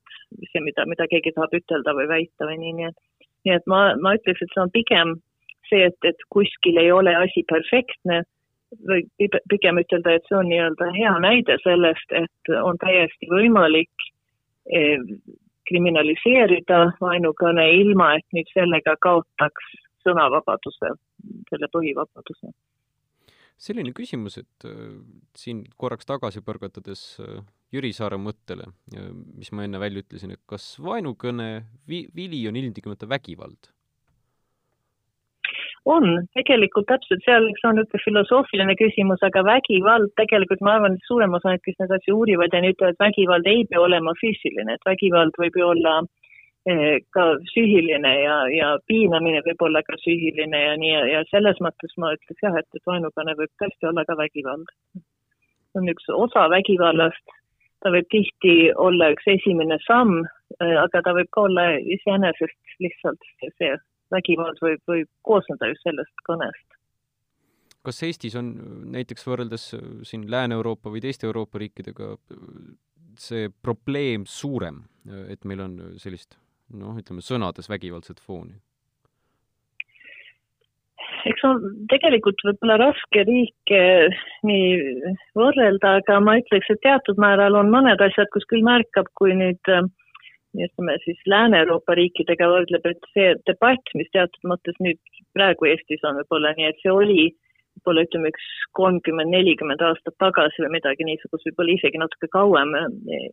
see, 0.51 0.63
mida, 0.65 0.87
mida 0.91 1.07
keegi 1.11 1.35
tahab 1.37 1.55
ütelda 1.59 1.95
või 1.95 2.09
väita 2.11 2.49
või 2.49 2.59
nii, 2.63 2.75
nii 2.81 2.89
et 2.91 2.99
nii 3.47 3.55
et 3.55 3.71
ma, 3.71 3.81
ma 4.03 4.17
ütleks, 4.19 4.43
et 4.43 4.53
see 4.55 4.65
on 4.65 4.73
pigem 4.75 5.15
see, 5.71 5.87
et, 5.87 5.99
et 6.07 6.27
kuskil 6.35 6.79
ei 6.83 6.91
ole 6.95 7.15
asi 7.19 7.45
perfektne 7.51 8.23
või 8.87 9.07
pigem 9.51 9.79
ütelda, 9.83 10.17
et 10.17 10.27
see 10.29 10.39
on 10.39 10.49
nii-öelda 10.51 10.91
hea 10.97 11.15
näide 11.23 11.57
sellest, 11.63 12.15
et 12.19 12.55
on 12.59 12.79
täiesti 12.83 13.31
võimalik 13.31 14.07
eh, 14.75 14.99
kriminaliseerida 15.69 16.81
vaenukõne, 17.01 17.67
ilma 17.81 18.15
et 18.19 18.27
nüüd 18.37 18.49
sellega 18.55 18.97
kaotaks 19.03 19.75
sõnavabaduse, 20.07 20.95
selle 21.51 21.69
põhivabaduse. 21.73 22.55
selline 23.57 23.93
küsimus, 23.97 24.37
et 24.39 24.67
äh, 24.69 24.99
siin 25.35 25.65
korraks 25.81 26.07
tagasi 26.07 26.43
põrgatades 26.45 27.05
äh, 27.25 27.41
Jüri 27.73 27.93
Saare 27.97 28.19
mõttele, 28.21 28.69
mis 29.35 29.51
ma 29.53 29.65
enne 29.67 29.81
välja 29.83 30.05
ütlesin, 30.05 30.37
et 30.37 30.43
kas 30.47 30.77
vaenukõne 30.79 31.65
vi-, 31.89 32.07
vili 32.15 32.45
on 32.49 32.57
ilmtingimata 32.57 33.09
vägivald? 33.11 33.73
On, 35.87 36.07
tegelikult 36.35 36.89
täpselt, 36.91 37.23
seal 37.25 37.47
üks 37.51 37.65
on 37.67 37.79
niisugune 37.79 38.03
filosoofiline 38.05 38.75
küsimus, 38.79 39.23
aga 39.27 39.45
vägivald 39.47 40.11
tegelikult 40.21 40.63
ma 40.67 40.77
arvan, 40.77 40.99
et 40.99 41.09
suurem 41.09 41.37
osa 41.39 41.53
neid, 41.53 41.63
kes 41.65 41.79
neid 41.81 41.95
asju 41.97 42.17
uurivad 42.19 42.55
ja 42.55 42.63
ütlevad, 42.67 42.97
et 42.97 43.05
vägivald 43.05 43.51
ei 43.51 43.65
pea 43.71 43.83
olema 43.83 44.15
füüsiline, 44.21 44.75
et 44.75 44.89
vägivald 44.89 45.39
võib 45.41 45.59
ju 45.61 45.69
olla 45.71 45.95
eh, 46.67 46.99
ka 47.15 47.29
psüühiline 47.47 48.15
ja, 48.19 48.37
ja 48.51 48.75
piinamine 48.91 49.45
võib 49.47 49.67
olla 49.69 49.85
ka 49.87 49.99
psüühiline 50.03 50.63
ja 50.65 50.77
nii 50.83 50.95
ja 51.13 51.25
selles 51.31 51.63
mõttes 51.63 51.95
ma 52.03 52.15
ütleks 52.19 52.47
jah, 52.49 52.59
et, 52.59 52.69
et 52.75 52.91
vaenukõne 52.91 53.39
võib 53.39 53.53
tõesti 53.63 53.91
olla 53.93 54.07
ka 54.09 54.19
vägivald. 54.19 54.71
see 54.97 55.83
on 55.83 55.91
üks 55.95 56.15
osa 56.19 56.49
vägivallast, 56.51 57.37
ta 57.85 57.95
võib 57.95 58.11
tihti 58.11 58.73
olla 58.75 59.13
üks 59.15 59.35
esimene 59.39 59.79
samm, 59.87 60.25
eh, 60.59 60.79
aga 60.83 61.05
ta 61.07 61.15
võib 61.15 61.31
ka 61.31 61.47
olla 61.47 61.75
iseenesest 61.79 62.81
lihtsalt 62.83 63.37
see 63.47 63.77
vägivald 64.15 64.61
võib, 64.63 64.83
võib 64.89 65.11
koosneda 65.27 65.71
just 65.73 65.87
sellest 65.87 66.25
kõnest. 66.29 66.67
kas 67.87 68.03
Eestis 68.03 68.35
on 68.35 68.49
näiteks 68.95 69.27
võrreldes 69.27 69.69
äh, 69.77 69.85
siin 70.03 70.27
Lääne-Euroopa 70.31 70.91
või 70.91 71.03
teiste 71.05 71.29
Euroopa 71.29 71.63
riikidega 71.63 72.15
äh, 72.17 72.47
see 73.19 73.51
probleem 73.63 74.27
suurem, 74.27 74.85
äh, 75.09 75.27
et 75.37 75.45
meil 75.45 75.63
on 75.65 75.77
sellist 76.03 76.39
noh, 76.75 76.97
ütleme 76.99 77.23
sõnades 77.23 77.71
vägivaldset 77.71 78.21
fooni? 78.23 78.59
eks 81.27 81.45
on 81.47 81.63
tegelikult 81.91 82.43
võib-olla 82.47 82.77
raske 82.81 83.23
riike 83.27 83.81
nii 84.47 85.13
võrrelda, 85.39 85.97
aga 86.01 86.19
ma 86.23 86.37
ütleks, 86.41 86.71
et 86.71 86.83
teatud 86.85 87.19
määral 87.23 87.59
on 87.59 87.71
mõned 87.73 88.03
asjad, 88.03 88.31
kus 88.35 88.47
küll 88.51 88.65
märkab, 88.67 89.09
kui 89.19 89.35
nüüd 89.39 89.73
äh, 89.73 89.87
ütleme 90.65 90.97
siis 91.05 91.21
Lääne-Euroopa 91.29 91.97
riikidega 91.99 92.49
võrdleb, 92.53 92.87
et 92.91 93.11
see 93.15 93.35
debatt, 93.49 93.93
mis 93.95 94.09
teatud 94.15 94.49
mõttes 94.49 94.79
nüüd 94.81 95.01
praegu 95.37 95.69
Eestis 95.71 96.05
on 96.09 96.21
võib-olla 96.21 96.55
nii, 96.57 96.71
et 96.71 96.81
see 96.83 96.93
oli 96.93 97.21
võib-olla 97.77 98.05
ütleme 98.07 98.33
üks 98.33 98.47
kolmkümmend, 98.79 99.33
nelikümmend 99.35 99.83
aastat 99.85 100.17
tagasi 100.23 100.65
või 100.65 100.77
midagi 100.79 101.05
niisugust, 101.05 101.45
võib-olla 101.51 101.77
isegi 101.77 102.01
natuke 102.01 102.31
kauem 102.33 102.75
eh, 102.77 103.27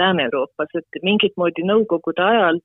Lääne-Euroopas, 0.00 0.72
et 0.80 1.02
mingit 1.04 1.36
moodi 1.36 1.66
Nõukogude 1.68 2.24
ajal 2.24 2.62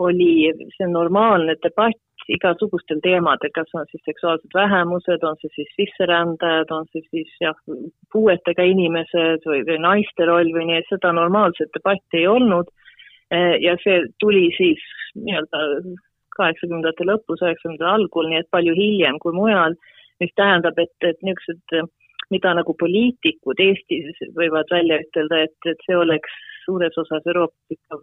oli 0.00 0.48
see 0.78 0.88
normaalne 0.88 1.58
debatt 1.60 2.00
igasugustel 2.30 3.00
teemadel, 3.04 3.50
kas 3.54 3.72
on 3.74 3.86
siis 3.90 4.02
seksuaalsed 4.06 4.54
vähemused, 4.54 5.24
on 5.26 5.38
see 5.40 5.50
siis 5.56 5.70
sisserändajad, 5.76 6.70
on 6.74 6.86
see 6.92 7.02
siis 7.08 7.32
jah, 7.42 7.56
puuetega 8.12 8.66
inimesed 8.70 9.46
või, 9.48 9.64
või 9.68 9.80
naiste 9.82 10.28
roll 10.28 10.52
või 10.54 10.68
nii, 10.70 10.84
seda 10.88 11.12
normaalset 11.16 11.72
debatti 11.76 12.22
ei 12.22 12.28
olnud 12.30 12.70
ja 13.62 13.76
see 13.84 14.02
tuli 14.22 14.48
siis 14.56 14.82
nii-öelda 15.14 15.60
kaheksakümnendate 16.36 17.06
lõpus, 17.08 17.42
üheksakümnendate 17.42 17.90
algul, 17.90 18.28
nii 18.30 18.40
et 18.42 18.50
palju 18.54 18.74
hiljem 18.76 19.18
kui 19.22 19.34
mujal, 19.36 19.76
mis 20.22 20.32
tähendab, 20.38 20.78
et, 20.82 20.94
et 21.06 21.18
niisugused, 21.26 21.90
mida 22.30 22.54
nagu 22.54 22.74
poliitikud 22.78 23.60
Eestis 23.62 24.22
võivad 24.36 24.70
välja 24.70 25.00
ütelda, 25.02 25.44
et, 25.48 25.70
et 25.70 25.86
see 25.86 25.98
oleks 25.98 26.38
suures 26.64 26.96
osas 27.02 27.26
Euroopas 27.26 27.76
ikka 27.76 28.00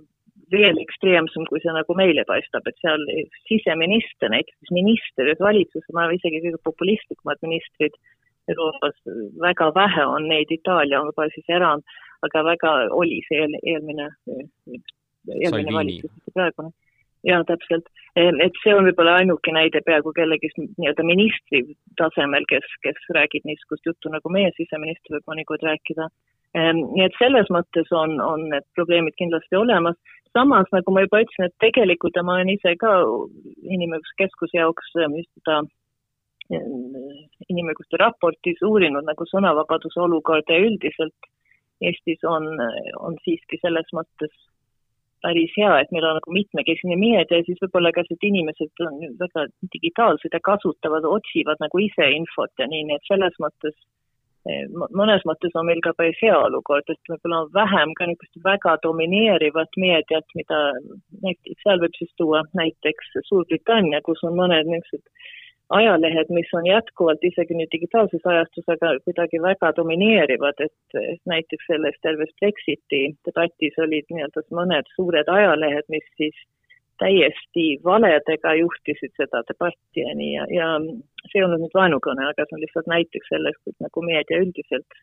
veel 0.51 0.79
ekstreemsem, 0.79 1.45
kui 1.49 1.61
see 1.63 1.73
nagu 1.75 1.95
meile 1.99 2.23
paistab, 2.27 2.67
et 2.67 2.77
seal 2.83 3.03
siseminister, 3.49 4.31
näiteks 4.31 4.71
minister, 4.75 5.31
valitsus, 5.43 5.87
ma 5.95 6.07
isegi 6.15 6.43
kõige 6.43 6.61
populistlikumad 6.67 7.41
ministrid 7.43 7.95
Euroopas, 8.51 8.95
väga 9.43 9.71
vähe 9.75 10.05
on 10.07 10.27
neid, 10.31 10.51
Itaalia 10.55 11.01
on 11.01 11.09
võib-olla 11.09 11.33
siis 11.33 11.49
erand, 11.51 11.83
aga 12.23 12.43
väga 12.47 12.75
oli 12.95 13.19
see 13.27 13.43
eel, 13.43 13.57
eelmine 13.63 14.07
eelmine 15.35 15.73
valitsus, 15.75 16.33
praegune. 16.33 16.73
jaa, 17.27 17.43
täpselt. 17.49 17.87
et 18.15 18.59
see 18.63 18.73
on 18.73 18.87
võib-olla 18.87 19.17
ainuke 19.21 19.53
näide 19.53 19.81
peaaegu 19.85 20.13
kellegist 20.15 20.57
nii-öelda 20.59 21.05
ministri 21.05 21.63
tasemel, 21.99 22.45
kes, 22.49 22.65
kes 22.85 23.09
räägib 23.17 23.45
niisugust 23.49 23.85
juttu, 23.89 24.11
nagu 24.13 24.31
meie 24.33 24.51
siseminister 24.57 25.17
võib 25.17 25.33
mõnikord 25.33 25.65
rääkida. 25.69 26.09
nii 26.81 27.05
et 27.05 27.17
selles 27.21 27.49
mõttes 27.53 27.91
on, 27.91 28.19
on 28.21 28.47
need 28.53 28.65
probleemid 28.75 29.17
kindlasti 29.19 29.59
olemas, 29.59 29.97
samas 30.33 30.69
nagu 30.71 30.93
ma 30.93 31.03
juba 31.05 31.23
ütlesin, 31.25 31.49
et 31.49 31.57
tegelikult 31.63 32.15
ja 32.15 32.23
ma 32.23 32.37
olen 32.37 32.53
ise 32.53 32.75
ka 32.79 32.93
Inimõiguste 33.67 34.23
Keskuse 34.23 34.61
jaoks 34.61 34.93
seda 34.95 35.61
inimõiguste 36.47 37.99
raportis 37.99 38.61
uurinud 38.63 39.03
nagu 39.07 39.25
sõnavabaduse 39.27 39.99
olukorda 39.99 40.55
ja 40.55 40.67
üldiselt 40.67 41.33
Eestis 41.83 42.23
on, 42.25 42.47
on 43.03 43.17
siiski 43.25 43.59
selles 43.61 43.89
mõttes 43.93 44.31
päris 45.27 45.53
hea, 45.59 45.73
et 45.81 45.91
meil 45.95 46.07
on 46.07 46.17
nagu 46.19 46.33
mitmekesine 46.35 46.97
meedia 46.99 47.41
ja 47.41 47.45
siis 47.47 47.59
võib-olla 47.63 47.91
ka, 47.95 48.05
et 48.07 48.25
inimesed 48.31 48.83
on 48.87 48.97
väga 49.19 49.47
digitaalsed 49.75 50.33
ja 50.33 50.41
kasutavad, 50.49 51.07
otsivad 51.17 51.63
nagu 51.63 51.83
ise 51.83 52.09
infot 52.15 52.63
ja 52.63 52.69
nii, 52.71 52.87
nii 52.89 52.99
et 52.99 53.09
selles 53.11 53.39
mõttes 53.43 53.75
eh, 54.47 54.63
mõnes 55.01 55.25
mõttes 55.29 55.57
on 55.59 55.67
meil 55.69 55.81
ka 55.85 55.93
päris 55.97 56.19
hea 56.23 56.37
olukord, 56.49 56.87
et 56.93 57.11
võib-olla 57.11 57.43
on 57.45 57.51
vähem 57.57 57.95
ka 57.99 58.09
niisugust 58.09 58.43
väga 58.47 58.77
domineerivat 58.85 59.81
meediat, 59.83 60.37
mida 60.39 60.61
näiteks 61.25 61.65
seal 61.65 61.83
võib 61.83 61.99
siis 61.99 62.13
tuua 62.21 62.45
näiteks 62.61 63.17
Suurbritannia, 63.31 64.03
kus 64.07 64.23
on 64.27 64.39
mõned 64.39 64.71
niisugused 64.71 65.35
ajalehed, 65.69 66.29
mis 66.29 66.51
on 66.55 66.67
jätkuvalt 66.67 67.23
isegi 67.27 67.55
nüüd 67.57 67.71
digitaalses 67.73 68.23
ajastus, 68.25 68.67
aga 68.71 68.93
kuidagi 69.03 69.41
väga 69.43 69.73
domineerivad, 69.75 70.61
et 70.63 70.99
näiteks 71.27 71.67
selles 71.71 71.97
terves 72.01 72.31
Brexiti 72.39 73.01
debatis 73.27 73.79
olid 73.83 74.07
nii-öelda 74.11 74.45
mõned 74.59 74.93
suured 74.95 75.27
ajalehed, 75.27 75.89
mis 75.91 76.07
siis 76.21 76.37
täiesti 77.01 77.65
valedega 77.85 78.55
juhtisid 78.57 79.13
seda 79.19 79.43
debatti 79.49 80.01
ja 80.01 80.13
nii 80.17 80.33
ja, 80.33 80.45
ja 80.49 80.67
see 81.29 81.41
ei 81.41 81.45
olnud 81.45 81.65
nüüd 81.65 81.75
vaenukõne, 81.77 82.25
aga 82.31 82.45
see 82.47 82.57
on 82.57 82.63
lihtsalt 82.63 82.89
näiteks 82.93 83.33
sellest, 83.33 83.63
et 83.69 83.77
nagu 83.83 84.03
meedia 84.05 84.39
üldiselt 84.41 85.01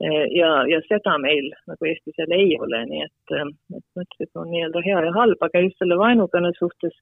ja, 0.00 0.50
ja 0.70 0.80
seda 0.86 1.16
meil 1.22 1.50
nagu 1.70 1.90
Eestis 1.90 2.18
jälle 2.20 2.38
ei 2.38 2.54
ole, 2.60 2.84
nii 2.92 3.04
et, 3.06 3.34
et 3.34 3.86
mõtlesin, 3.98 4.28
et 4.28 4.42
on 4.42 4.50
nii-öelda 4.52 4.84
hea 4.86 5.00
ja 5.08 5.14
halb, 5.16 5.42
aga 5.48 5.64
just 5.64 5.82
selle 5.82 5.98
vaenukõne 5.98 6.52
suhtes 6.58 6.94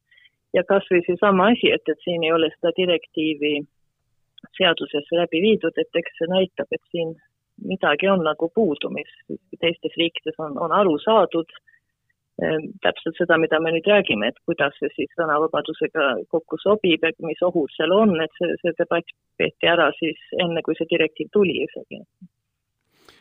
ja 0.56 0.64
kas 0.68 0.88
või 0.90 1.02
seesama 1.06 1.50
asi, 1.52 1.70
et, 1.76 1.84
et 1.92 2.04
siin 2.04 2.24
ei 2.24 2.32
ole 2.32 2.50
seda 2.54 2.72
direktiivi 2.76 3.54
seadusesse 4.56 5.20
läbi 5.20 5.42
viidud, 5.44 5.78
et 5.80 6.00
eks 6.00 6.18
see 6.18 6.28
näitab, 6.32 6.70
et 6.72 6.92
siin 6.92 7.14
midagi 7.64 8.08
on 8.12 8.24
nagu 8.24 8.50
puudu, 8.54 8.90
mis 8.92 9.12
teistes 9.60 9.96
riikides 10.00 10.36
on, 10.44 10.58
on 10.60 10.74
aru 10.76 10.98
saadud. 11.04 11.56
Täpselt 12.84 13.16
seda, 13.16 13.38
mida 13.40 13.56
me 13.64 13.70
nüüd 13.72 13.86
räägime, 13.88 14.28
et 14.28 14.40
kuidas 14.44 14.74
see 14.76 14.90
siis 14.92 15.12
sõnavabadusega 15.16 16.08
kokku 16.28 16.58
sobib 16.60 17.06
ja 17.06 17.12
mis 17.24 17.40
ohud 17.46 17.72
seal 17.72 17.94
on, 17.96 18.12
et 18.20 18.34
see, 18.36 18.50
see 18.60 18.74
debatt 18.76 19.14
peeti 19.40 19.70
ära 19.72 19.86
siis 19.96 20.20
enne, 20.44 20.60
kui 20.66 20.76
see 20.76 20.90
direktiiv 20.90 21.32
tuli 21.32 21.62
isegi 21.64 22.02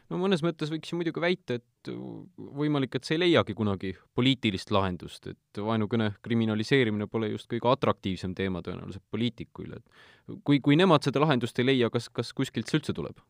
no 0.09 0.19
mõnes 0.21 0.43
mõttes 0.45 0.71
võiks 0.71 0.91
ju 0.91 0.99
muidugi 0.99 1.21
väita, 1.23 1.59
et 1.59 1.91
võimalik, 2.37 2.97
et 2.97 3.07
see 3.07 3.17
ei 3.17 3.23
leiagi 3.25 3.55
kunagi 3.57 3.93
poliitilist 4.17 4.73
lahendust, 4.73 5.29
et 5.31 5.61
vaenukõne 5.61 6.11
kriminaliseerimine 6.25 7.07
pole 7.11 7.31
just 7.33 7.49
kõige 7.51 7.71
atraktiivsem 7.71 8.35
teema 8.37 8.61
tõenäoliselt 8.65 9.05
poliitikuile, 9.11 9.79
et 9.81 10.37
kui, 10.43 10.59
kui 10.59 10.77
nemad 10.79 11.05
seda 11.05 11.23
lahendust 11.23 11.59
ei 11.59 11.71
leia, 11.71 11.91
kas, 11.93 12.09
kas 12.09 12.33
kuskilt 12.37 12.69
see 12.69 12.81
üldse 12.81 12.95
tuleb? 12.97 13.21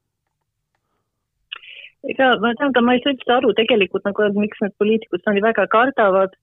ega 2.06 2.36
ma 2.38 2.52
tähendab, 2.54 2.86
ma 2.86 2.94
ei 2.94 3.02
saa 3.02 3.16
üldse 3.16 3.32
aru 3.34 3.54
tegelikult 3.58 4.04
nagu, 4.06 4.28
et 4.28 4.36
miks 4.38 4.60
need 4.62 4.76
poliitikud 4.78 5.24
seda 5.24 5.34
nii 5.34 5.46
väga 5.48 5.66
kardavad 5.74 6.36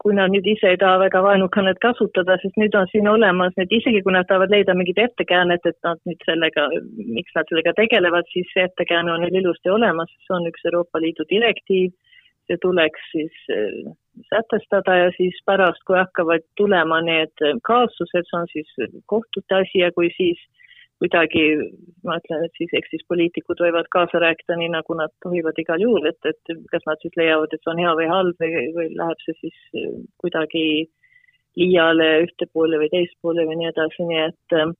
kui 0.00 0.14
nad 0.16 0.32
nüüd 0.32 0.46
ise 0.48 0.72
ei 0.72 0.78
taha 0.80 0.98
väga 1.02 1.20
vaenukõnet 1.26 1.80
kasutada, 1.84 2.38
sest 2.40 2.56
nüüd 2.60 2.76
on 2.78 2.86
siin 2.92 3.08
olemas 3.10 3.56
need, 3.60 3.72
isegi 3.78 4.00
kui 4.04 4.14
nad 4.16 4.28
tahavad 4.28 4.52
leida 4.54 4.76
mingit 4.76 5.00
ettekäänet, 5.02 5.66
et 5.68 5.76
nad 5.86 6.00
nüüd 6.08 6.24
sellega, 6.28 6.68
miks 7.18 7.34
nad 7.36 7.50
sellega 7.50 7.74
tegelevad, 7.76 8.28
siis 8.32 8.48
see 8.54 8.64
ettekääne 8.68 9.12
on 9.12 9.24
neil 9.24 9.40
ilusti 9.42 9.72
olemas, 9.72 10.12
see 10.24 10.36
on 10.36 10.48
üks 10.48 10.64
Euroopa 10.70 11.02
Liidu 11.04 11.26
direktiiv, 11.32 11.92
see 12.48 12.60
tuleks 12.64 13.10
siis 13.12 13.44
äh, 13.52 13.92
sätestada 14.32 14.96
ja 15.02 15.10
siis 15.18 15.36
pärast, 15.46 15.84
kui 15.84 15.98
hakkavad 16.00 16.48
tulema 16.56 17.02
need 17.04 17.44
kaasused, 17.68 18.30
see 18.30 18.40
on 18.40 18.48
siis 18.54 18.72
kohtute 19.12 19.60
asi 19.60 19.84
ja 19.84 19.92
kui 19.96 20.08
siis 20.16 20.40
kuidagi 21.00 21.44
ma 22.04 22.18
ütlen, 22.20 22.44
et 22.44 22.58
siis 22.58 22.72
eks 22.76 22.92
siis 22.92 23.04
poliitikud 23.08 23.60
võivad 23.64 23.88
kaasa 23.94 24.20
rääkida 24.22 24.56
nii, 24.60 24.70
nagu 24.74 24.96
nad 24.98 25.12
tohivad 25.24 25.58
igal 25.62 25.80
juhul, 25.80 26.06
et, 26.10 26.18
et 26.28 26.54
kas 26.72 26.84
nad 26.88 27.00
siis 27.02 27.16
leiavad, 27.20 27.52
et 27.52 27.62
see 27.64 27.72
on 27.72 27.80
hea 27.80 27.92
või 27.98 28.08
halb 28.10 28.44
või, 28.44 28.64
või 28.76 28.88
läheb 28.98 29.24
see 29.24 29.36
siis 29.40 29.60
äh, 29.80 29.94
kuidagi 30.22 30.64
liiale 31.58 32.10
ühte 32.26 32.46
poole 32.52 32.78
või 32.82 32.90
teist 32.92 33.16
poole 33.24 33.46
või 33.48 33.58
nii 33.60 33.70
edasi, 33.72 34.08
nii 34.10 34.22
et 34.26 34.58
äh, 34.60 34.74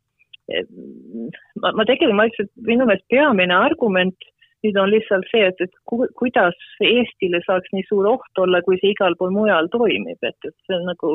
ma, 1.62 1.72
ma 1.72 1.86
tegelikult, 1.88 2.18
ma 2.18 2.28
ütleks, 2.28 2.50
et 2.50 2.68
minu 2.68 2.88
meelest 2.88 3.08
peamine 3.12 3.56
argument 3.56 4.30
nüüd 4.64 4.76
on 4.76 4.90
lihtsalt 4.92 5.28
see, 5.30 5.46
et, 5.48 5.60
et 5.64 5.72
ku, 5.88 6.02
kuidas 6.20 6.56
Eestile 6.84 7.40
saaks 7.46 7.72
nii 7.72 7.86
suur 7.88 8.08
oht 8.10 8.42
olla, 8.42 8.60
kui 8.66 8.76
see 8.80 8.92
igal 8.92 9.16
pool 9.16 9.32
mujal 9.32 9.70
toimib, 9.72 10.18
et, 10.20 10.36
et 10.44 10.56
see 10.66 10.76
on 10.76 10.84
nagu 10.90 11.14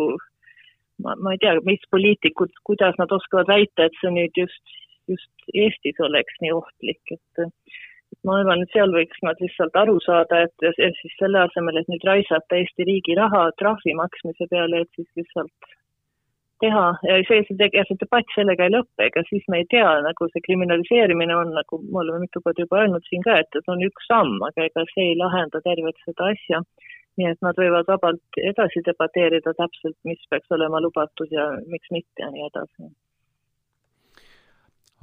ma, 1.03 1.13
ma 1.19 1.35
ei 1.35 1.41
tea, 1.43 1.59
mis 1.67 1.83
poliitikud, 1.93 2.53
kuidas 2.67 2.97
nad 3.01 3.13
oskavad 3.13 3.51
väita, 3.51 3.85
et 3.85 4.01
see 4.01 4.13
nüüd 4.15 4.41
just 4.41 4.75
just 5.11 5.49
Eestis 5.53 5.99
oleks 6.03 6.41
nii 6.41 6.53
ohtlik, 6.55 7.15
et 7.15 7.45
ma 8.25 8.39
arvan, 8.39 8.63
et 8.63 8.73
seal 8.73 8.93
võiks 8.95 9.21
nad 9.25 9.39
lihtsalt 9.43 9.75
aru 9.81 9.95
saada, 10.05 10.45
et 10.47 10.67
siis 10.99 11.15
selle 11.19 11.41
asemel, 11.45 11.79
et 11.81 11.89
nüüd 11.91 12.05
raisata 12.07 12.59
Eesti 12.59 12.87
riigi 12.89 13.17
raha 13.19 13.47
trahvi 13.61 13.95
maksmise 13.97 14.47
peale, 14.51 14.83
et 14.85 14.99
siis 14.99 15.09
lihtsalt 15.19 15.73
teha 16.63 16.85
ja 17.03 17.19
see, 17.27 17.43
see, 17.49 17.69
ja 17.75 17.83
see 17.87 17.99
debatt 18.01 18.31
sellega 18.35 18.67
ei 18.67 18.73
lõpe, 18.75 19.07
ega 19.09 19.23
siis 19.29 19.45
me 19.51 19.61
ei 19.61 19.69
tea, 19.73 19.89
nagu 20.05 20.29
see 20.31 20.43
kriminaliseerimine 20.47 21.35
on, 21.35 21.53
nagu 21.57 21.81
me 21.83 22.01
oleme 22.03 22.23
mitu 22.25 22.41
korda 22.45 22.63
juba 22.63 22.83
öelnud 22.83 23.07
siin 23.09 23.25
ka, 23.27 23.39
et, 23.43 23.59
et 23.59 23.71
on 23.71 23.83
üks 23.89 24.07
samm, 24.11 24.37
aga 24.49 24.69
ega 24.69 24.85
see 24.93 25.09
ei 25.11 25.17
lahenda 25.19 25.61
tervet 25.67 25.99
seda 26.07 26.31
asja. 26.35 26.63
nii 27.19 27.29
et 27.31 27.45
nad 27.45 27.55
võivad 27.55 27.87
vabalt 27.87 28.39
edasi 28.51 28.81
debateerida 28.83 29.53
täpselt, 29.55 29.95
mis 30.03 30.19
peaks 30.31 30.51
olema 30.51 30.81
lubatud 30.83 31.31
ja 31.31 31.47
miks 31.71 31.91
mitte 31.95 32.25
ja 32.25 32.31
nii 32.33 32.47
edasi 32.49 32.89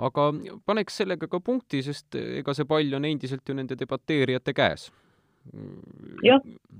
aga 0.09 0.29
paneks 0.67 1.01
sellega 1.03 1.29
ka 1.31 1.41
punkti, 1.45 1.83
sest 1.85 2.17
ega 2.19 2.55
see 2.57 2.69
pall 2.69 2.99
on 2.99 3.07
endiselt 3.09 3.49
ju 3.49 3.57
nende 3.59 3.79
debateerijate 3.79 4.55
käes. 4.57 4.91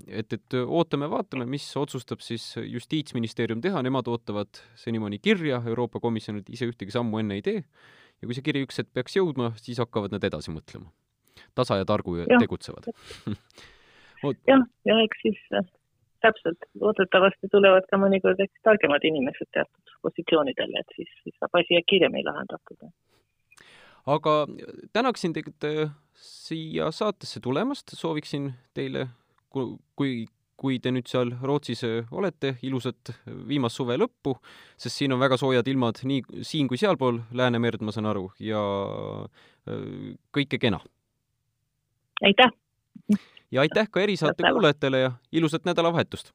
et, 0.07 0.33
et 0.33 0.55
ootame-vaatame, 0.55 1.45
mis 1.51 1.65
otsustab 1.77 2.21
siis 2.23 2.45
Justiitsministeerium 2.63 3.59
teha, 3.61 3.81
nemad 3.83 4.07
ootavad 4.07 4.61
senimaani 4.79 5.19
kirja, 5.19 5.59
Euroopa 5.67 5.99
Komisjonilt 5.99 6.47
ise 6.49 6.69
ühtegi 6.71 6.95
sammu 6.95 7.19
enne 7.19 7.39
ei 7.39 7.43
tee. 7.43 7.63
Ja 8.21 8.29
kui 8.29 8.37
see 8.37 8.45
kiri 8.45 8.63
üks 8.63 8.79
hetk 8.79 8.93
peaks 8.95 9.17
jõudma, 9.17 9.51
siis 9.59 9.81
hakkavad 9.83 10.15
nad 10.15 10.23
edasi 10.23 10.53
mõtlema. 10.55 10.87
tasa 11.55 11.81
ja 11.81 11.85
targu 11.85 12.15
ja. 12.21 12.39
tegutsevad. 12.39 12.87
Jah, 14.47 14.61
ja 14.87 14.95
eks 15.03 15.19
siis 15.25 15.39
äh, 15.51 15.65
täpselt, 16.23 16.63
loodetavasti 16.79 17.49
tulevad 17.51 17.87
ka 17.91 17.99
mõnikord 17.99 18.39
eks 18.43 18.63
targemad 18.63 19.03
inimesed 19.09 19.49
teatud 19.51 19.95
positsioonidele, 20.05 20.79
et 20.79 20.95
siis, 20.95 21.09
siis 21.25 21.35
saab 21.39 21.59
asi 21.59 21.81
kiiremini 21.89 22.23
lahendatud 22.27 22.87
aga 24.05 24.45
tänaksin 24.93 25.33
teid 25.33 25.67
äh, 25.67 25.91
siia 26.15 26.91
saatesse 26.91 27.39
tulemast, 27.43 27.95
sooviksin 27.95 28.53
teile, 28.73 29.07
kui, 29.49 30.25
kui 30.57 30.79
te 30.79 30.91
nüüd 30.93 31.07
seal 31.09 31.33
Rootsis 31.41 31.83
äh, 31.87 32.11
olete, 32.11 32.55
ilusat 32.63 33.13
viimast 33.47 33.79
suve 33.79 33.97
lõppu, 33.99 34.35
sest 34.77 34.99
siin 34.99 35.15
on 35.15 35.21
väga 35.23 35.37
soojad 35.39 35.67
ilmad 35.71 36.03
nii 36.07 36.43
siin 36.45 36.69
kui 36.71 36.79
sealpool 36.79 37.21
Läänemerd, 37.31 37.83
ma 37.83 37.95
saan 37.95 38.09
aru, 38.11 38.29
ja 38.43 38.61
äh, 39.69 40.13
kõike 40.35 40.59
kena. 40.59 40.81
aitäh! 42.23 42.51
ja 43.51 43.61
aitäh 43.61 43.89
ka 43.91 44.01
erisaate 44.01 44.43
kuulajatele 44.51 45.05
ja 45.05 45.11
ilusat 45.31 45.65
nädalavahetust! 45.69 46.33